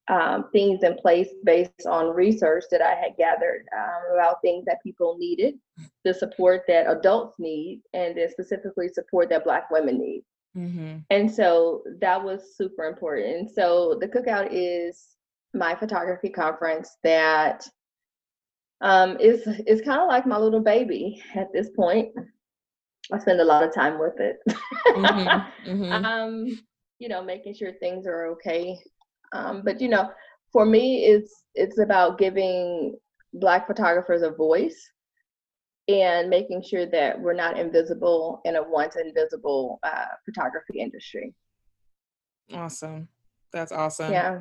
um, 0.08 0.46
things 0.52 0.82
in 0.82 0.94
place 0.96 1.28
based 1.44 1.86
on 1.86 2.14
research 2.14 2.64
that 2.70 2.80
I 2.80 2.94
had 2.94 3.16
gathered 3.18 3.66
um, 3.76 4.14
about 4.14 4.40
things 4.40 4.64
that 4.64 4.82
people 4.82 5.16
needed, 5.18 5.54
the 6.04 6.14
support 6.14 6.62
that 6.68 6.90
adults 6.90 7.34
need, 7.38 7.82
and 7.92 8.16
then 8.16 8.30
specifically 8.30 8.88
support 8.88 9.28
that 9.30 9.44
Black 9.44 9.70
women 9.70 9.98
need. 9.98 10.24
Mm-hmm. 10.58 10.98
And 11.10 11.30
so 11.30 11.82
that 12.00 12.22
was 12.22 12.56
super 12.56 12.84
important. 12.84 13.54
So 13.54 13.96
the 14.00 14.08
cookout 14.08 14.48
is 14.50 15.06
my 15.54 15.74
photography 15.74 16.28
conference 16.28 16.96
that 17.04 17.64
um, 18.80 19.16
is 19.18 19.46
is 19.66 19.80
kind 19.80 20.00
of 20.00 20.08
like 20.08 20.26
my 20.26 20.38
little 20.38 20.60
baby 20.60 21.22
at 21.34 21.52
this 21.52 21.70
point. 21.70 22.08
I 23.12 23.18
spend 23.18 23.40
a 23.40 23.44
lot 23.44 23.64
of 23.64 23.72
time 23.72 23.98
with 23.98 24.18
it. 24.18 24.36
mm-hmm. 24.88 25.70
Mm-hmm. 25.70 26.04
Um, 26.04 26.46
you 26.98 27.08
know, 27.08 27.22
making 27.22 27.54
sure 27.54 27.72
things 27.72 28.06
are 28.06 28.26
okay. 28.26 28.78
Um, 29.32 29.62
but 29.64 29.80
you 29.80 29.88
know, 29.88 30.10
for 30.52 30.66
me, 30.66 31.04
it's 31.04 31.44
it's 31.54 31.78
about 31.78 32.18
giving 32.18 32.96
Black 33.34 33.66
photographers 33.66 34.22
a 34.22 34.30
voice 34.30 34.90
and 35.88 36.28
making 36.28 36.62
sure 36.62 36.86
that 36.86 37.18
we're 37.18 37.32
not 37.32 37.58
invisible 37.58 38.40
in 38.44 38.56
a 38.56 38.62
once 38.62 38.96
invisible 38.96 39.80
uh, 39.82 40.04
photography 40.24 40.80
industry. 40.80 41.34
Awesome. 42.52 43.08
That's 43.52 43.72
awesome. 43.72 44.12
Yeah. 44.12 44.40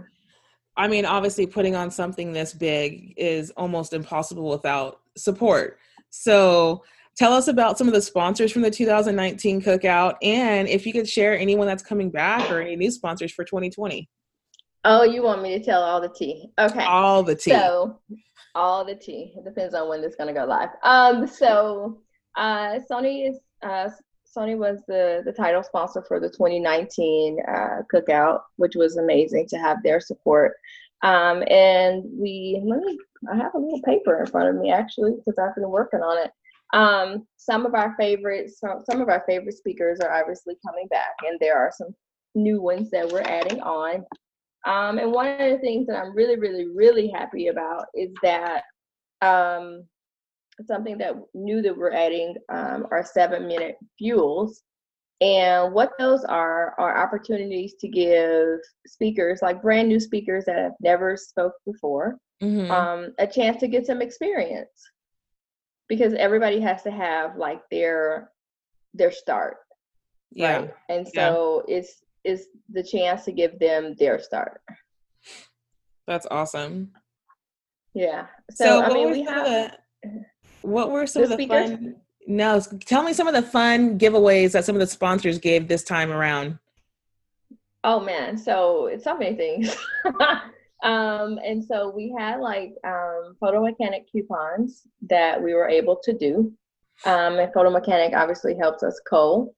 I 0.75 0.88
mean, 0.88 1.06
obviously, 1.06 1.48
putting 1.48 1.75
on 1.75 1.89
something 1.89 2.34
this 2.34 2.54
big 2.54 3.13
is 3.18 3.51
almost 3.51 3.94
impossible 3.94 4.50
without 4.50 5.00
support. 5.18 5.80
So, 6.10 6.84
tell 7.16 7.34
us 7.34 7.48
about 7.48 7.77
some 7.77 7.88
of 7.88 7.94
the 7.94 8.01
sponsors 8.01 8.51
from 8.51 8.62
the 8.62 8.70
2019 8.70 9.62
cookout 9.62 10.16
and 10.22 10.68
if 10.68 10.86
you 10.86 10.94
could 10.94 11.10
share 11.10 11.36
anyone 11.38 11.66
that's 11.66 11.82
coming 11.82 12.12
back 12.12 12.51
or 12.51 12.62
any 12.62 12.75
new 12.75 12.92
sponsors 12.92 13.32
for 13.32 13.44
2020. 13.44 14.08
Oh, 14.84 15.04
you 15.04 15.24
want 15.24 15.42
me 15.42 15.58
to 15.58 15.63
tell 15.63 15.82
all 15.82 16.00
the 16.00 16.10
tea? 16.10 16.50
Okay. 16.60 16.84
All 16.84 17.24
the 17.24 17.36
tea. 17.36 17.51
So, 17.51 18.00
all 18.58 18.84
the 18.84 18.96
tea. 18.96 19.34
It 19.38 19.46
depends 19.46 19.74
on 19.74 19.88
when 19.88 20.02
this 20.02 20.16
to 20.16 20.34
go 20.34 20.46
live. 20.46 20.70
Um, 20.84 21.28
so, 21.28 22.00
uh, 22.36 22.80
Sony 22.90 23.30
is 23.30 23.40
uh, 23.64 23.90
Sony 24.36 24.58
was 24.58 24.80
the 24.88 25.22
the 25.26 25.32
title 25.32 25.64
sponsor 25.64 26.04
for 26.08 26.20
the 26.20 26.30
2019 26.30 27.38
uh, 27.48 27.82
cookout, 27.94 28.42
which 28.58 28.76
was 28.76 28.98
amazing 28.98 29.48
to 29.50 29.58
have 29.58 29.78
their 29.84 30.00
support. 30.00 30.54
Um, 31.04 31.44
and 31.48 32.04
we 32.12 32.62
let 32.66 32.80
me 32.80 32.98
I 33.32 33.36
have 33.36 33.54
a 33.54 33.60
little 33.60 33.82
paper 33.84 34.20
in 34.20 34.26
front 34.26 34.50
of 34.50 34.62
me 34.62 34.72
actually 34.72 35.14
because 35.14 35.38
I've 35.40 35.56
been 35.56 35.70
working 35.70 36.02
on 36.02 36.26
it. 36.26 36.32
Um, 36.74 37.28
some 37.38 37.66
of 37.66 37.76
our 37.76 37.96
favorites, 37.98 38.60
some, 38.60 38.84
some 38.90 39.02
of 39.02 39.08
our 39.08 39.24
favorite 39.26 39.56
speakers 39.56 40.00
are 40.02 40.14
obviously 40.14 40.56
coming 40.66 40.88
back, 40.88 41.16
and 41.26 41.40
there 41.40 41.58
are 41.58 41.72
some 41.76 41.96
new 42.36 42.62
ones 42.62 42.90
that 42.92 43.10
we're 43.10 43.22
adding 43.22 43.62
on. 43.62 44.06
Um, 44.66 44.98
and 44.98 45.12
one 45.12 45.28
of 45.28 45.38
the 45.38 45.60
things 45.60 45.88
that 45.88 45.98
I'm 45.98 46.16
really, 46.16 46.38
really, 46.38 46.68
really 46.68 47.10
happy 47.10 47.48
about 47.48 47.86
is 47.94 48.10
that 48.24 48.64
um, 49.22 49.84
something 50.66 50.98
that 50.98 51.16
new 51.34 51.62
that 51.62 51.78
we're 51.78 51.94
adding 51.94 52.36
um, 52.50 52.88
are 52.92 53.06
seven 53.06 53.48
minute 53.48 53.76
fuels. 53.98 54.62
And 55.20 55.74
what 55.74 55.94
those 55.98 56.24
are 56.26 56.76
are 56.78 57.04
opportunities 57.04 57.74
to 57.80 57.88
give 57.88 58.60
speakers, 58.86 59.40
like 59.42 59.62
brand 59.62 59.88
new 59.88 60.00
speakers 60.00 60.46
that 60.46 60.58
have 60.58 60.74
never 60.80 61.18
spoke 61.18 61.54
before, 61.66 62.18
mm-hmm. 62.42 62.70
um, 62.70 63.14
a 63.18 63.26
chance 63.26 63.60
to 63.62 63.68
get 63.68 63.88
some 63.88 64.02
experience 64.02 64.70
because 65.88 66.14
everybody 66.14 66.60
has 66.60 66.84
to 66.84 66.92
have 66.92 67.38
like 67.38 67.62
their 67.72 68.32
their 68.94 69.12
start 69.12 69.58
yeah 70.32 70.58
right? 70.58 70.74
and 70.90 71.08
so 71.08 71.64
yeah. 71.68 71.78
it's 71.78 72.04
it's 72.27 72.48
the 72.69 72.84
chance 72.84 73.25
to 73.25 73.31
give 73.31 73.57
them 73.59 73.96
their 74.00 74.20
start 74.20 74.61
that's 76.05 76.27
awesome 76.31 76.92
yeah 77.94 78.27
so, 78.51 78.66
so 78.66 78.81
i 78.83 78.94
mean 78.94 79.11
we 79.11 79.24
have 79.24 79.46
the, 79.46 80.24
what 80.61 80.92
were 80.92 81.07
some 81.07 81.24
the 81.24 81.25
of 81.25 81.29
the 81.29 81.44
speakers? 81.44 81.72
fun 81.72 81.96
no 82.27 82.61
tell 82.85 83.03
me 83.03 83.13
some 83.13 83.27
of 83.27 83.33
the 83.33 83.42
fun 83.42 83.98
giveaways 83.98 84.51
that 84.51 84.66
some 84.66 84.75
of 84.75 84.79
the 84.79 84.87
sponsors 84.87 85.40
gave 85.40 85.68
this 85.68 85.83
time 85.83 86.11
around 86.11 86.57
oh 87.83 88.00
man 88.00 88.37
so 88.37 88.87
it's 88.87 89.03
so 89.03 89.18
many 89.18 89.35
things 89.35 89.75
Um, 90.83 91.40
and 91.44 91.63
so 91.63 91.90
we 91.90 92.13
had 92.18 92.40
like 92.40 92.75
um, 92.85 93.35
photo 93.40 93.63
mechanic 93.63 94.07
coupons 94.11 94.87
that 95.09 95.42
we 95.42 95.53
were 95.53 95.68
able 95.68 96.00
to 96.03 96.13
do. 96.13 96.53
Um, 97.05 97.40
and 97.40 97.51
photo 97.53 97.70
mechanic 97.70 98.13
obviously 98.16 98.55
helps 98.55 98.83
us 98.83 99.00
co. 99.09 99.53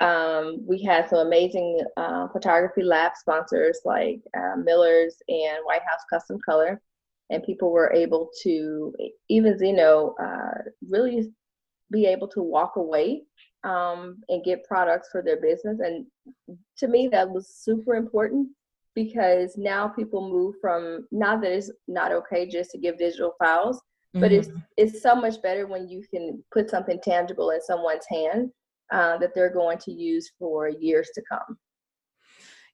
Um, 0.00 0.64
we 0.66 0.82
had 0.82 1.08
some 1.08 1.26
amazing 1.26 1.80
uh, 1.96 2.28
photography 2.28 2.82
lab 2.82 3.12
sponsors 3.16 3.80
like 3.84 4.20
uh, 4.36 4.56
Miller's 4.56 5.16
and 5.28 5.58
White 5.64 5.82
House 5.82 6.04
Custom 6.10 6.38
Color. 6.44 6.80
And 7.30 7.42
people 7.42 7.72
were 7.72 7.92
able 7.92 8.30
to, 8.42 8.94
even 9.28 9.58
Zeno, 9.58 10.14
uh, 10.22 10.62
really 10.88 11.30
be 11.90 12.06
able 12.06 12.28
to 12.28 12.42
walk 12.42 12.76
away 12.76 13.22
um, 13.64 14.22
and 14.28 14.44
get 14.44 14.64
products 14.64 15.08
for 15.10 15.22
their 15.22 15.40
business. 15.40 15.80
And 15.80 16.06
to 16.78 16.88
me, 16.88 17.08
that 17.08 17.28
was 17.28 17.48
super 17.48 17.94
important 17.96 18.48
because 18.94 19.56
now 19.56 19.88
people 19.88 20.30
move 20.30 20.56
from 20.60 21.06
not 21.12 21.40
that 21.42 21.52
it's 21.52 21.70
not 21.86 22.12
okay 22.12 22.48
just 22.48 22.70
to 22.72 22.78
give 22.78 22.98
digital 22.98 23.34
files, 23.38 23.76
mm-hmm. 23.76 24.20
but 24.20 24.32
it's 24.32 24.48
it's 24.76 25.02
so 25.02 25.14
much 25.14 25.40
better 25.42 25.66
when 25.66 25.88
you 25.88 26.02
can 26.12 26.42
put 26.52 26.70
something 26.70 26.98
tangible 27.02 27.50
in 27.50 27.60
someone's 27.62 28.06
hand 28.10 28.50
uh, 28.92 29.18
that 29.18 29.34
they're 29.34 29.52
going 29.52 29.78
to 29.78 29.92
use 29.92 30.30
for 30.38 30.68
years 30.68 31.10
to 31.14 31.22
come. 31.30 31.58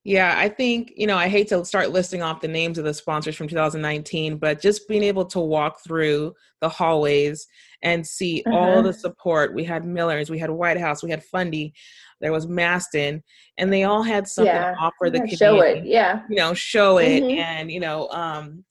Yeah, 0.04 0.34
I 0.36 0.50
think, 0.50 0.92
you 0.96 1.06
know, 1.06 1.16
I 1.16 1.28
hate 1.28 1.48
to 1.48 1.64
start 1.64 1.90
listing 1.90 2.20
off 2.20 2.42
the 2.42 2.48
names 2.48 2.76
of 2.76 2.84
the 2.84 2.92
sponsors 2.92 3.36
from 3.36 3.48
2019, 3.48 4.36
but 4.36 4.60
just 4.60 4.86
being 4.86 5.02
able 5.02 5.24
to 5.24 5.40
walk 5.40 5.78
through 5.82 6.34
the 6.60 6.68
hallways 6.68 7.46
and 7.82 8.06
see 8.06 8.42
uh-huh. 8.46 8.54
all 8.54 8.82
the 8.82 8.92
support. 8.92 9.54
We 9.54 9.64
had 9.64 9.86
Miller's, 9.86 10.28
we 10.28 10.38
had 10.38 10.50
White 10.50 10.78
House, 10.78 11.02
we 11.02 11.08
had 11.10 11.24
Fundy, 11.24 11.72
there 12.20 12.32
was 12.32 12.46
Mastin, 12.46 13.22
and 13.56 13.72
they 13.72 13.84
all 13.84 14.02
had 14.02 14.28
something 14.28 14.54
yeah. 14.54 14.72
to 14.72 14.76
offer 14.76 15.08
the 15.08 15.20
community. 15.20 15.36
Show 15.36 15.60
it, 15.62 15.86
yeah. 15.86 16.20
You 16.28 16.36
know, 16.36 16.52
show 16.52 16.98
it, 16.98 17.22
mm-hmm. 17.22 17.38
and 17.38 17.70
you 17.70 17.80
know, 17.80 18.08
um, 18.10 18.62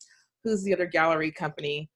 who's 0.44 0.64
the 0.64 0.74
other 0.74 0.86
gallery 0.86 1.32
company? 1.32 1.90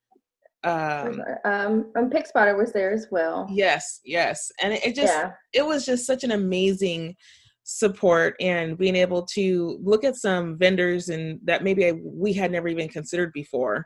Um, 0.64 1.22
um, 1.46 1.92
um 1.96 2.12
Spotter 2.26 2.58
was 2.58 2.74
there 2.74 2.92
as 2.92 3.08
well. 3.12 3.48
Yes, 3.50 4.02
yes, 4.04 4.52
and 4.62 4.74
it, 4.74 4.86
it 4.86 4.96
just 4.96 5.14
yeah. 5.14 5.32
it 5.54 5.66
was 5.66 5.86
just 5.86 6.06
such 6.06 6.24
an 6.24 6.32
amazing 6.32 7.16
support 7.64 8.36
and 8.40 8.78
being 8.78 8.96
able 8.96 9.26
to 9.26 9.78
look 9.84 10.04
at 10.04 10.16
some 10.16 10.58
vendors 10.58 11.10
and 11.10 11.40
that 11.44 11.64
maybe 11.64 11.86
I, 11.86 11.94
we 12.02 12.32
had 12.34 12.52
never 12.52 12.68
even 12.70 12.88
considered 12.88 13.32
before. 13.34 13.86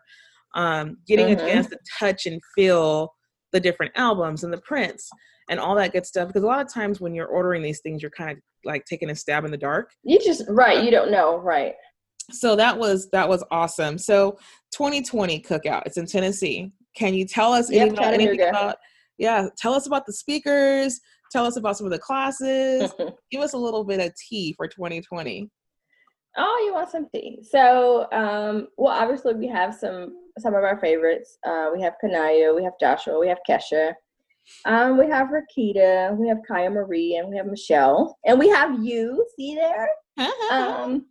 Um, 0.54 0.98
getting 1.08 1.28
mm-hmm. 1.28 1.46
a 1.46 1.50
chance 1.50 1.68
to 1.68 1.78
touch 1.98 2.26
and 2.26 2.42
feel 2.56 3.14
the 3.52 3.60
different 3.60 3.94
albums 3.96 4.44
and 4.44 4.52
the 4.52 4.62
prints 4.62 5.10
and 5.50 5.60
all 5.60 5.76
that 5.76 5.94
good 5.94 6.06
stuff 6.06 6.28
because 6.28 6.44
a 6.44 6.48
lot 6.48 6.66
of 6.66 6.74
times 6.74 7.00
when 7.00 7.14
you're 7.14 7.28
ordering 7.28 7.62
these 7.62 7.82
things 7.82 8.02
you're 8.02 8.12
kind 8.12 8.32
of 8.32 8.38
like 8.64 8.86
taking 8.86 9.10
a 9.10 9.16
stab 9.16 9.46
in 9.46 9.52
the 9.52 9.58
dark 9.58 9.92
you 10.04 10.20
just 10.20 10.44
right 10.48 10.84
you 10.84 10.92
don't 10.92 11.12
know 11.12 11.38
right 11.38 11.74
so 12.32 12.56
that 12.56 12.78
was 12.78 13.10
that 13.12 13.28
was 13.28 13.44
awesome 13.52 13.98
so 13.98 14.38
2020 14.72 15.42
cookout. 15.42 15.84
It's 15.86 15.98
in 15.98 16.06
tennessee. 16.06 16.72
Can 16.96 17.14
you 17.14 17.26
tell 17.26 17.54
us 17.54 17.72
yep, 17.72 17.92
about, 17.92 18.14
anything 18.14 18.42
about 18.42 18.78
yeah 19.18 19.48
tell 19.58 19.74
us 19.74 19.88
about 19.88 20.06
the 20.06 20.14
speakers. 20.14 21.00
Tell 21.32 21.46
us 21.46 21.56
about 21.56 21.78
some 21.78 21.86
of 21.86 21.92
the 21.92 22.00
classes. 22.00 22.92
Give 23.32 23.42
us 23.42 23.54
a 23.54 23.58
little 23.58 23.84
bit 23.84 24.00
of 24.00 24.14
tea 24.16 24.54
for 24.58 24.68
2020 24.68 25.50
oh 26.38 26.64
you 26.66 26.74
want 26.74 26.90
some 26.90 27.08
tea. 27.14 27.40
So 27.44 28.08
um 28.12 28.68
well 28.78 28.94
obviously 28.94 29.34
we 29.34 29.48
have 29.48 29.76
some 29.76 30.16
some 30.40 30.56
of 30.56 30.64
our 30.64 30.80
favorites. 30.80 31.38
Uh 31.46 31.70
we 31.74 31.82
have 31.82 31.94
kanaya 32.02 32.54
we 32.54 32.64
have 32.64 32.74
joshua 32.80 33.20
we 33.20 33.28
have 33.28 33.40
kesha. 33.48 33.94
Um, 34.66 34.98
we 34.98 35.08
have 35.08 35.30
Rakita, 35.30 36.18
we 36.18 36.28
have 36.28 36.40
Kaya 36.48 36.70
Marie, 36.70 37.16
and 37.16 37.30
we 37.30 37.38
have 37.38 37.46
Michelle, 37.46 38.18
and 38.26 38.40
we 38.40 38.50
have 38.50 38.84
you. 38.84 39.26
See 39.38 39.56
there? 39.56 39.90
um, 40.52 41.06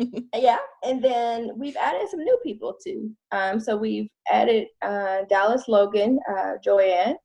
yeah, 0.34 0.58
and 0.82 1.02
then 1.02 1.50
we've 1.56 1.76
added 1.76 2.08
some 2.10 2.20
new 2.20 2.38
people 2.42 2.76
too. 2.84 3.10
Um, 3.32 3.60
so 3.60 3.76
we've 3.76 4.08
added 4.30 4.66
uh, 4.82 5.22
Dallas 5.28 5.68
Logan, 5.68 6.18
uh, 6.30 6.52
Joanne. 6.62 7.16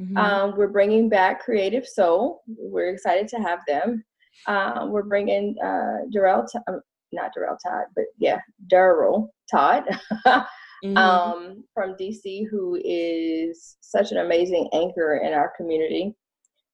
Mm-hmm. 0.00 0.16
Um, 0.16 0.54
we're 0.56 0.68
bringing 0.68 1.08
back 1.08 1.44
Creative 1.44 1.86
Soul. 1.86 2.42
We're 2.46 2.90
excited 2.90 3.28
to 3.28 3.36
have 3.36 3.60
them. 3.66 4.04
Um, 4.46 4.90
we're 4.90 5.04
bringing 5.04 5.56
uh, 5.64 6.06
Darrell, 6.12 6.46
T- 6.50 6.58
um, 6.66 6.80
not 7.12 7.30
Darrell 7.34 7.56
Todd, 7.64 7.84
but 7.94 8.06
yeah, 8.18 8.40
Darrell 8.68 9.32
Todd. 9.50 9.84
mm-hmm. 10.84 10.96
um, 10.96 11.64
from 11.72 11.94
DC 11.94 12.46
who 12.50 12.78
is 12.84 13.76
such 13.80 14.12
an 14.12 14.18
amazing 14.18 14.68
anchor 14.72 15.22
in 15.24 15.32
our 15.32 15.52
community. 15.56 16.14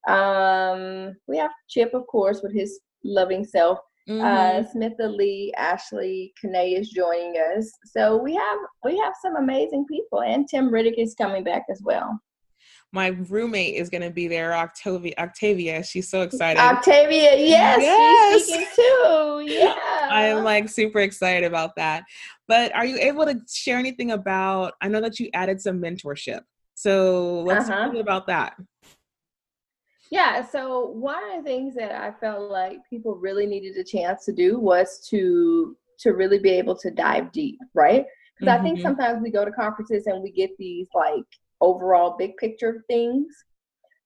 Um, 0.08 1.14
we 1.26 1.38
have 1.38 1.50
Chip, 1.68 1.94
of 1.94 2.06
course, 2.06 2.40
with 2.42 2.54
his 2.54 2.80
loving 3.04 3.44
self. 3.44 3.78
Mm-hmm. 4.10 4.24
Uh, 4.24 4.64
Smitha 4.74 5.16
Lee, 5.16 5.52
Ashley 5.56 6.32
Kane 6.40 6.76
is 6.76 6.90
joining 6.90 7.34
us. 7.56 7.70
So 7.84 8.16
we 8.16 8.34
have 8.34 8.58
we 8.84 8.98
have 8.98 9.12
some 9.22 9.36
amazing 9.36 9.86
people, 9.86 10.22
and 10.22 10.48
Tim 10.48 10.68
Riddick 10.70 10.98
is 10.98 11.14
coming 11.14 11.44
back 11.44 11.66
as 11.70 11.80
well. 11.84 12.18
My 12.92 13.08
roommate 13.28 13.76
is 13.76 13.88
going 13.88 14.02
to 14.02 14.10
be 14.10 14.26
there, 14.26 14.52
Octavia. 14.52 15.14
Octavia, 15.16 15.84
she's 15.84 16.10
so 16.10 16.22
excited. 16.22 16.58
Octavia, 16.58 17.36
yes, 17.36 17.78
yes. 17.80 18.34
she's 18.34 18.48
speaking 18.48 18.66
too. 18.74 19.26
Yeah, 19.46 19.74
I'm 20.10 20.44
like 20.44 20.68
super 20.68 21.00
excited 21.00 21.44
about 21.44 21.76
that. 21.76 22.02
But 22.48 22.74
are 22.74 22.84
you 22.84 22.98
able 22.98 23.24
to 23.26 23.40
share 23.48 23.78
anything 23.78 24.10
about? 24.10 24.74
I 24.80 24.88
know 24.88 25.00
that 25.00 25.20
you 25.20 25.30
added 25.34 25.60
some 25.60 25.80
mentorship, 25.80 26.40
so 26.74 27.42
let's 27.42 27.68
uh-huh. 27.68 27.86
talk 27.86 27.94
about 27.94 28.26
that. 28.26 28.54
Yeah, 30.10 30.44
so 30.44 30.86
one 30.86 31.22
of 31.30 31.44
the 31.44 31.48
things 31.48 31.74
that 31.76 31.92
I 31.92 32.12
felt 32.20 32.50
like 32.50 32.78
people 32.90 33.14
really 33.14 33.46
needed 33.46 33.76
a 33.76 33.84
chance 33.84 34.24
to 34.24 34.32
do 34.32 34.58
was 34.58 35.06
to 35.10 35.76
to 36.00 36.10
really 36.12 36.38
be 36.38 36.50
able 36.50 36.74
to 36.76 36.90
dive 36.90 37.30
deep, 37.30 37.58
right? 37.74 38.06
Because 38.38 38.52
mm-hmm. 38.52 38.60
I 38.60 38.64
think 38.64 38.78
mm-hmm. 38.78 38.86
sometimes 38.86 39.22
we 39.22 39.30
go 39.30 39.44
to 39.44 39.52
conferences 39.52 40.06
and 40.06 40.22
we 40.22 40.32
get 40.32 40.50
these 40.58 40.88
like 40.94 41.26
overall 41.60 42.16
big 42.18 42.36
picture 42.38 42.82
things, 42.88 43.26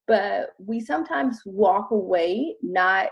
but 0.07 0.51
we 0.59 0.81
sometimes 0.81 1.40
walk 1.47 1.93
away 1.93 2.57
not 2.62 3.09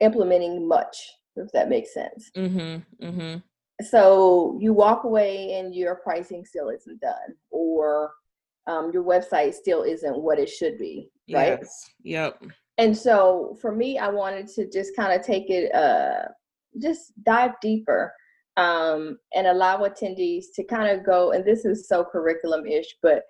implementing 0.00 0.68
much, 0.68 0.96
if 1.36 1.50
that 1.52 1.70
makes 1.70 1.94
sense. 1.94 2.30
Mm-hmm. 2.36 3.06
Mm-hmm. 3.06 3.38
So 3.86 4.58
you 4.60 4.72
walk 4.74 5.04
away 5.04 5.54
and 5.54 5.74
your 5.74 5.96
pricing 5.96 6.44
still 6.44 6.68
isn't 6.68 7.00
done, 7.00 7.34
or 7.50 8.12
um, 8.66 8.90
your 8.92 9.02
website 9.02 9.54
still 9.54 9.82
isn't 9.82 10.22
what 10.22 10.38
it 10.38 10.48
should 10.48 10.78
be, 10.78 11.10
right? 11.32 11.58
Yes. 11.60 11.90
Yep. 12.02 12.42
And 12.78 12.96
so 12.96 13.56
for 13.60 13.72
me, 13.74 13.98
I 13.98 14.08
wanted 14.08 14.48
to 14.48 14.70
just 14.70 14.96
kind 14.96 15.12
of 15.12 15.24
take 15.24 15.50
it, 15.50 15.74
uh, 15.74 16.28
just 16.80 17.12
dive 17.24 17.52
deeper 17.60 18.12
um, 18.56 19.18
and 19.34 19.46
allow 19.46 19.78
attendees 19.78 20.46
to 20.54 20.64
kind 20.64 20.88
of 20.88 21.04
go. 21.04 21.32
And 21.32 21.44
this 21.44 21.64
is 21.64 21.88
so 21.88 22.04
curriculum 22.04 22.66
ish, 22.66 22.96
but 23.02 23.22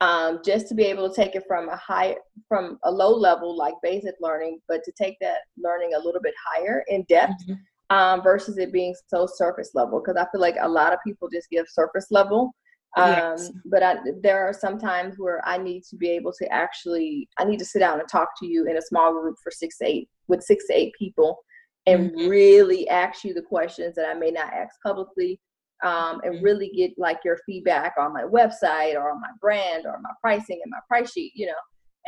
um, 0.00 0.40
just 0.44 0.68
to 0.68 0.74
be 0.74 0.84
able 0.84 1.08
to 1.08 1.14
take 1.14 1.34
it 1.34 1.44
from 1.46 1.68
a 1.68 1.76
high, 1.76 2.16
from 2.48 2.78
a 2.84 2.90
low 2.90 3.14
level 3.14 3.56
like 3.56 3.74
basic 3.82 4.14
learning, 4.20 4.60
but 4.68 4.82
to 4.84 4.92
take 4.92 5.18
that 5.20 5.38
learning 5.58 5.92
a 5.94 6.00
little 6.00 6.20
bit 6.22 6.34
higher 6.46 6.84
in 6.88 7.04
depth. 7.08 7.34
Mm-hmm. 7.48 7.54
Um, 7.92 8.22
versus 8.22 8.56
it 8.56 8.72
being 8.72 8.94
so 9.08 9.26
surface 9.26 9.72
level 9.74 10.00
because 10.00 10.16
I 10.16 10.24
feel 10.30 10.40
like 10.40 10.54
a 10.60 10.68
lot 10.68 10.92
of 10.92 11.00
people 11.04 11.28
just 11.28 11.50
give 11.50 11.68
surface 11.68 12.06
level 12.12 12.54
um, 12.96 13.36
but 13.66 13.82
I, 13.82 13.96
there 14.22 14.46
are 14.48 14.52
some 14.52 14.78
times 14.78 15.14
where 15.18 15.40
i 15.46 15.56
need 15.56 15.84
to 15.90 15.96
be 15.96 16.10
able 16.10 16.32
to 16.32 16.52
actually 16.52 17.28
i 17.38 17.44
need 17.44 17.58
to 17.58 17.64
sit 17.64 17.78
down 17.78 18.00
and 18.00 18.08
talk 18.08 18.30
to 18.40 18.46
you 18.46 18.66
in 18.66 18.76
a 18.76 18.82
small 18.82 19.12
group 19.12 19.36
for 19.42 19.52
six 19.52 19.78
to 19.78 19.86
eight 19.86 20.08
with 20.28 20.42
six 20.42 20.66
to 20.66 20.74
eight 20.74 20.92
people 20.98 21.38
and 21.86 22.10
mm-hmm. 22.10 22.28
really 22.28 22.88
ask 22.88 23.24
you 23.24 23.32
the 23.32 23.42
questions 23.42 23.94
that 23.94 24.08
i 24.08 24.14
may 24.14 24.30
not 24.30 24.52
ask 24.52 24.74
publicly 24.84 25.40
um, 25.82 26.20
and 26.24 26.34
mm-hmm. 26.34 26.44
really 26.44 26.70
get 26.76 26.92
like 26.98 27.18
your 27.24 27.38
feedback 27.46 27.94
on 27.98 28.12
my 28.12 28.22
website 28.22 28.94
or 28.94 29.10
on 29.10 29.20
my 29.20 29.30
brand 29.40 29.86
or 29.86 29.98
my 30.02 30.10
pricing 30.20 30.60
and 30.62 30.70
my 30.70 30.80
price 30.88 31.12
sheet 31.12 31.32
you 31.34 31.46
know 31.46 31.52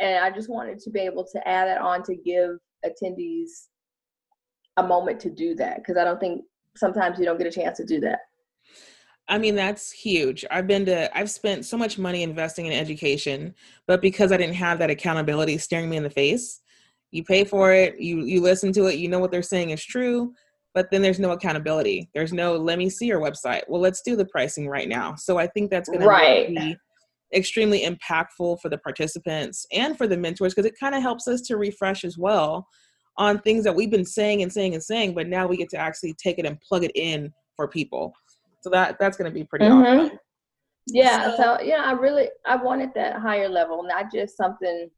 and 0.01 0.23
i 0.23 0.29
just 0.29 0.49
wanted 0.49 0.79
to 0.79 0.89
be 0.89 0.99
able 0.99 1.25
to 1.25 1.47
add 1.47 1.67
that 1.67 1.81
on 1.81 2.03
to 2.03 2.15
give 2.15 2.51
attendees 2.85 3.67
a 4.77 4.83
moment 4.83 5.19
to 5.19 5.29
do 5.29 5.55
that 5.55 5.77
because 5.77 5.97
i 5.97 6.03
don't 6.03 6.19
think 6.19 6.41
sometimes 6.75 7.17
you 7.19 7.25
don't 7.25 7.37
get 7.37 7.47
a 7.47 7.51
chance 7.51 7.77
to 7.77 7.85
do 7.85 7.99
that 7.99 8.19
I 9.27 9.37
mean, 9.37 9.55
that's 9.55 9.91
huge. 9.91 10.43
I've 10.51 10.67
been 10.67 10.85
to, 10.85 11.17
I've 11.17 11.29
spent 11.29 11.65
so 11.65 11.77
much 11.77 11.97
money 11.97 12.23
investing 12.23 12.65
in 12.65 12.73
education, 12.73 13.55
but 13.87 14.01
because 14.01 14.31
I 14.31 14.37
didn't 14.37 14.55
have 14.55 14.79
that 14.79 14.89
accountability 14.89 15.57
staring 15.57 15.89
me 15.89 15.97
in 15.97 16.03
the 16.03 16.09
face, 16.09 16.61
you 17.11 17.23
pay 17.23 17.43
for 17.45 17.71
it, 17.71 17.99
you 17.99 18.25
you 18.25 18.41
listen 18.41 18.73
to 18.73 18.87
it, 18.87 18.95
you 18.95 19.07
know 19.07 19.19
what 19.19 19.31
they're 19.31 19.43
saying 19.43 19.69
is 19.69 19.85
true, 19.85 20.33
but 20.73 20.89
then 20.89 21.01
there's 21.01 21.19
no 21.19 21.31
accountability. 21.31 22.09
There's 22.13 22.33
no 22.33 22.57
let 22.57 22.79
me 22.79 22.89
see 22.89 23.05
your 23.05 23.21
website. 23.21 23.61
Well, 23.67 23.79
let's 23.79 24.01
do 24.01 24.15
the 24.15 24.25
pricing 24.25 24.67
right 24.67 24.89
now. 24.89 25.15
So 25.15 25.37
I 25.37 25.47
think 25.47 25.69
that's 25.69 25.89
going 25.89 26.01
right. 26.01 26.47
to 26.47 26.53
be 26.53 26.77
extremely 27.33 27.85
impactful 27.85 28.59
for 28.61 28.69
the 28.69 28.77
participants 28.79 29.65
and 29.71 29.97
for 29.97 30.07
the 30.07 30.17
mentors 30.17 30.53
because 30.53 30.69
it 30.69 30.79
kind 30.79 30.95
of 30.95 31.01
helps 31.01 31.27
us 31.27 31.41
to 31.41 31.57
refresh 31.57 32.03
as 32.03 32.17
well 32.17 32.67
on 33.17 33.39
things 33.39 33.63
that 33.63 33.75
we've 33.75 33.91
been 33.91 34.05
saying 34.05 34.41
and 34.41 34.51
saying 34.51 34.73
and 34.73 34.83
saying, 34.83 35.13
but 35.13 35.27
now 35.27 35.45
we 35.45 35.57
get 35.57 35.69
to 35.69 35.77
actually 35.77 36.13
take 36.15 36.39
it 36.39 36.45
and 36.45 36.59
plug 36.61 36.83
it 36.83 36.91
in 36.95 37.31
for 37.55 37.67
people. 37.67 38.13
So 38.63 38.69
that 38.69 38.97
that's 38.97 39.17
going 39.17 39.29
to 39.29 39.35
be 39.35 39.43
pretty 39.43 39.65
mm-hmm. 39.65 39.99
awesome. 40.05 40.19
Yeah. 40.87 41.35
So, 41.35 41.57
so, 41.57 41.61
yeah, 41.61 41.83
I 41.85 41.91
really 41.91 42.29
I 42.45 42.55
wanted 42.55 42.91
that 42.95 43.19
higher 43.19 43.49
level, 43.49 43.83
not 43.83 44.11
just 44.11 44.37
something, 44.37 44.89